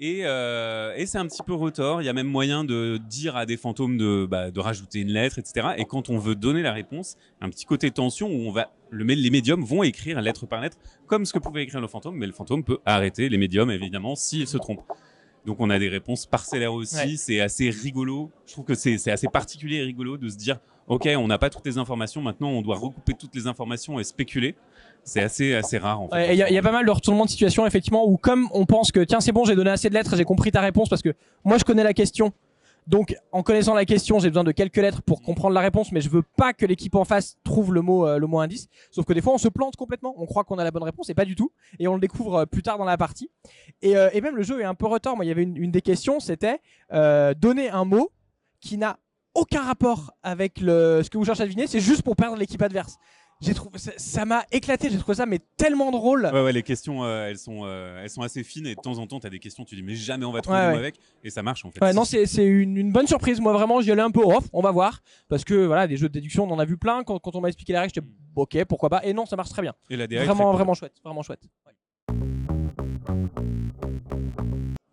Et, 0.00 0.22
euh, 0.24 0.92
et 0.96 1.06
c'est 1.06 1.18
un 1.18 1.26
petit 1.26 1.42
peu 1.44 1.54
retors. 1.54 2.02
Il 2.02 2.04
y 2.04 2.08
a 2.08 2.12
même 2.12 2.26
moyen 2.26 2.64
de 2.64 2.98
dire 3.08 3.36
à 3.36 3.46
des 3.46 3.56
fantômes 3.56 3.96
de, 3.96 4.26
bah, 4.28 4.50
de 4.50 4.58
rajouter 4.58 4.98
une 5.00 5.08
lettre, 5.10 5.38
etc. 5.38 5.68
Et 5.76 5.84
quand 5.84 6.10
on 6.10 6.18
veut 6.18 6.34
donner 6.34 6.62
la 6.62 6.72
réponse, 6.72 7.16
un 7.40 7.48
petit 7.48 7.64
côté 7.64 7.92
tension 7.92 8.26
où 8.28 8.48
on 8.48 8.50
va, 8.50 8.72
le, 8.90 9.04
les 9.04 9.30
médiums 9.30 9.62
vont 9.62 9.84
écrire 9.84 10.20
lettre 10.20 10.46
par 10.46 10.60
lettre, 10.60 10.78
comme 11.06 11.24
ce 11.24 11.32
que 11.32 11.38
pouvait 11.38 11.62
écrire 11.62 11.80
le 11.80 11.86
fantôme, 11.86 12.16
mais 12.16 12.26
le 12.26 12.32
fantôme 12.32 12.64
peut 12.64 12.78
arrêter 12.84 13.28
les 13.28 13.38
médiums, 13.38 13.70
évidemment, 13.70 14.16
s'ils 14.16 14.48
se 14.48 14.56
trompent. 14.58 14.82
Donc 15.46 15.56
on 15.60 15.68
a 15.70 15.78
des 15.78 15.88
réponses 15.88 16.26
parcellaires 16.26 16.72
aussi. 16.72 16.96
Ouais. 16.96 17.14
C'est 17.16 17.40
assez 17.40 17.70
rigolo. 17.70 18.30
Je 18.46 18.52
trouve 18.52 18.64
que 18.64 18.74
c'est 18.74 19.10
assez 19.10 19.28
particulier 19.28 19.76
et 19.78 19.82
rigolo 19.82 20.16
de 20.16 20.28
se 20.28 20.36
dire, 20.36 20.58
ok, 20.88 21.08
on 21.18 21.26
n'a 21.26 21.38
pas 21.38 21.50
toutes 21.50 21.66
les 21.66 21.76
informations. 21.78 22.22
Maintenant, 22.22 22.48
on 22.50 22.62
doit 22.62 22.76
recouper 22.78 23.12
toutes 23.14 23.34
les 23.34 23.46
informations 23.46 23.98
et 24.00 24.04
spéculer. 24.04 24.54
C'est 25.06 25.20
assez, 25.22 25.52
assez 25.54 25.76
rare 25.76 26.00
en 26.00 26.08
fait. 26.08 26.14
Ouais, 26.16 26.28
et 26.30 26.32
Il 26.32 26.38
y, 26.38 26.42
a- 26.42 26.48
il 26.48 26.54
y 26.54 26.58
a 26.58 26.62
pas 26.62 26.72
mal 26.72 26.86
de 26.86 26.90
retournements 26.90 27.26
de 27.26 27.30
situation 27.30 27.66
effectivement 27.66 28.08
où 28.08 28.16
comme 28.16 28.48
on 28.52 28.64
pense 28.64 28.90
que 28.90 29.00
tiens 29.00 29.20
c'est 29.20 29.32
bon 29.32 29.44
j'ai 29.44 29.54
donné 29.54 29.68
assez 29.70 29.90
de 29.90 29.94
lettres 29.94 30.16
j'ai 30.16 30.24
compris 30.24 30.50
ta 30.50 30.62
réponse 30.62 30.88
parce 30.88 31.02
que 31.02 31.14
moi 31.44 31.58
je 31.58 31.64
connais 31.64 31.82
la 31.84 31.92
question 31.92 32.32
donc 32.86 33.16
en 33.32 33.42
connaissant 33.42 33.74
la 33.74 33.84
question 33.84 34.18
j'ai 34.18 34.28
besoin 34.28 34.44
de 34.44 34.52
quelques 34.52 34.76
lettres 34.76 35.02
pour 35.02 35.22
comprendre 35.22 35.54
la 35.54 35.60
réponse 35.60 35.90
mais 35.92 36.00
je 36.00 36.10
veux 36.10 36.22
pas 36.36 36.52
que 36.52 36.66
l'équipe 36.66 36.94
en 36.94 37.04
face 37.04 37.38
trouve 37.44 37.72
le 37.72 37.80
mot 37.80 38.06
euh, 38.06 38.18
le 38.18 38.26
mot 38.26 38.40
indice. 38.40 38.68
Sauf 38.90 39.04
que 39.06 39.12
des 39.12 39.22
fois 39.22 39.32
on 39.32 39.38
se 39.38 39.48
plante 39.48 39.76
complètement. 39.76 40.14
On 40.18 40.26
croit 40.26 40.44
qu'on 40.44 40.58
a 40.58 40.64
la 40.64 40.70
bonne 40.70 40.82
réponse 40.82 41.08
et 41.08 41.14
pas 41.14 41.24
du 41.24 41.34
tout. 41.34 41.52
Et 41.78 41.88
on 41.88 41.94
le 41.94 42.00
découvre 42.00 42.40
euh, 42.40 42.46
plus 42.46 42.62
tard 42.62 42.78
dans 42.78 42.84
la 42.84 42.96
partie. 42.96 43.30
Et, 43.82 43.96
euh, 43.96 44.10
et 44.12 44.20
même 44.20 44.36
le 44.36 44.42
jeu 44.42 44.60
est 44.60 44.64
un 44.64 44.74
peu 44.74 44.86
retard. 44.86 45.16
Moi 45.16 45.24
il 45.24 45.28
y 45.28 45.30
avait 45.30 45.42
une, 45.42 45.56
une 45.56 45.70
des 45.70 45.82
questions 45.82 46.20
c'était 46.20 46.60
donner 47.36 47.70
un 47.70 47.84
mot 47.84 48.10
qui 48.60 48.78
n'a 48.78 48.98
aucun 49.34 49.62
rapport 49.62 50.12
avec 50.22 50.60
le, 50.60 51.02
ce 51.02 51.10
que 51.10 51.18
vous 51.18 51.24
cherchez 51.24 51.42
à 51.42 51.46
deviner. 51.46 51.66
C'est 51.66 51.80
juste 51.80 52.02
pour 52.02 52.16
perdre 52.16 52.36
l'équipe 52.36 52.62
adverse 52.62 52.98
j'ai 53.44 53.54
trouvé 53.54 53.78
ça- 53.78 54.24
m'a 54.24 54.44
éclaté 54.50 54.88
j'ai 54.90 54.98
trouvé 54.98 55.14
ça 55.16 55.26
mais 55.26 55.38
tellement 55.56 55.90
drôle 55.90 56.30
Ouais, 56.32 56.42
ouais, 56.42 56.52
les 56.52 56.62
questions, 56.62 57.04
euh, 57.04 57.28
elles, 57.28 57.38
sont, 57.38 57.60
euh, 57.64 58.02
elles 58.02 58.10
sont 58.10 58.22
assez 58.22 58.42
fines 58.42 58.66
et 58.66 58.74
de 58.74 58.80
temps 58.80 58.98
en 58.98 59.06
temps, 59.06 59.20
tu 59.20 59.26
as 59.26 59.30
des 59.30 59.38
questions, 59.38 59.64
tu 59.64 59.74
dis, 59.76 59.82
mais 59.82 59.94
jamais 59.94 60.24
on 60.24 60.32
va 60.32 60.40
trouver 60.40 60.58
Ouais, 60.58 60.66
ouais. 60.72 60.78
avec, 60.78 60.96
et 61.22 61.30
ça 61.30 61.42
marche 61.42 61.64
en 61.64 61.70
fait. 61.70 61.80
Ouais, 61.84 61.92
non, 61.92 62.04
c'est 62.04 62.26
c'est 62.26 62.44
une, 62.44 62.76
une 62.76 62.92
bonne 62.92 63.06
surprise. 63.06 63.40
Moi, 63.40 63.52
vraiment, 63.52 63.80
j'y 63.80 63.90
allais 63.92 64.02
un 64.02 64.10
peu 64.10 64.22
off. 64.24 64.44
On 64.52 64.62
va 64.62 64.70
voir. 64.70 65.00
Parce 65.28 65.44
que, 65.44 65.66
voilà, 65.66 65.86
des 65.86 65.96
jeux 65.96 66.08
de 66.08 66.12
déduction, 66.14 66.44
on 66.44 66.50
en 66.52 66.58
a 66.58 66.64
vu 66.64 66.76
plein. 66.76 67.02
Quand, 67.04 67.18
quand 67.18 67.34
on 67.36 67.40
m'a 67.40 67.48
expliqué 67.48 67.72
la 67.72 67.80
règle, 67.80 67.92
j'étais 67.94 68.06
ok, 68.36 68.64
pourquoi 68.66 68.88
pas. 68.90 69.04
Et 69.04 69.12
non, 69.12 69.26
ça 69.26 69.36
marche 69.36 69.50
très 69.50 69.62
bien. 69.62 69.72
Et 69.90 69.96
la 69.96 70.06
DA 70.06 70.24
Vraiment, 70.24 70.44
cool. 70.46 70.54
vraiment 70.54 70.74
chouette. 70.74 70.94
Vraiment 71.04 71.22
chouette. 71.22 71.40
Ouais. 71.66 71.72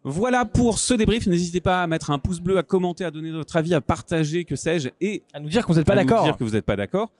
Voilà 0.03 0.45
pour 0.45 0.79
ce 0.79 0.93
débrief. 0.93 1.27
N'hésitez 1.27 1.61
pas 1.61 1.83
à 1.83 1.87
mettre 1.87 2.09
un 2.09 2.19
pouce 2.19 2.39
bleu, 2.39 2.57
à 2.57 2.63
commenter, 2.63 3.05
à 3.05 3.11
donner 3.11 3.31
votre 3.31 3.55
avis, 3.55 3.73
à 3.73 3.81
partager, 3.81 4.45
que 4.45 4.55
sais-je, 4.55 4.89
et 4.99 5.23
À 5.33 5.39
nous 5.39 5.49
dire 5.49 5.61
que 5.65 5.71
vous 5.71 5.77
n'êtes 5.77 5.85
pas 5.87 5.93
à 5.93 6.03
nous 6.03 6.09
d'accord. 6.09 6.23
dire 6.23 6.37
que 6.37 6.43
vous 6.43 6.51
n'êtes 6.51 6.65
pas 6.65 6.75
d'accord. 6.75 7.11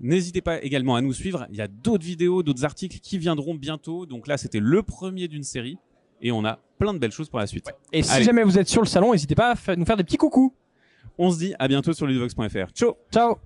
N'hésitez 0.00 0.40
pas 0.40 0.62
également 0.62 0.96
à 0.96 1.00
nous 1.00 1.12
suivre. 1.12 1.46
Il 1.50 1.56
y 1.56 1.62
a 1.62 1.68
d'autres 1.68 2.04
vidéos, 2.04 2.42
d'autres 2.42 2.64
articles 2.64 2.98
qui 2.98 3.18
viendront 3.18 3.54
bientôt. 3.54 4.06
Donc 4.06 4.26
là, 4.26 4.36
c'était 4.36 4.60
le 4.60 4.82
premier 4.82 5.28
d'une 5.28 5.42
série. 5.42 5.78
Et 6.20 6.32
on 6.32 6.44
a 6.44 6.58
plein 6.78 6.94
de 6.94 6.98
belles 6.98 7.12
choses 7.12 7.28
pour 7.28 7.38
la 7.38 7.46
suite. 7.46 7.70
Et 7.92 8.02
si 8.02 8.22
jamais 8.22 8.42
vous 8.42 8.58
êtes 8.58 8.68
sur 8.68 8.82
le 8.82 8.86
salon, 8.86 9.12
n'hésitez 9.12 9.34
pas 9.34 9.54
à 9.66 9.76
nous 9.76 9.84
faire 9.84 9.96
des 9.96 10.04
petits 10.04 10.16
coucous. 10.16 10.54
On 11.18 11.30
se 11.30 11.38
dit 11.38 11.54
à 11.58 11.68
bientôt 11.68 11.92
sur 11.92 12.06
ludovox.fr. 12.06 12.70
Ciao 12.74 12.96
Ciao 13.10 13.36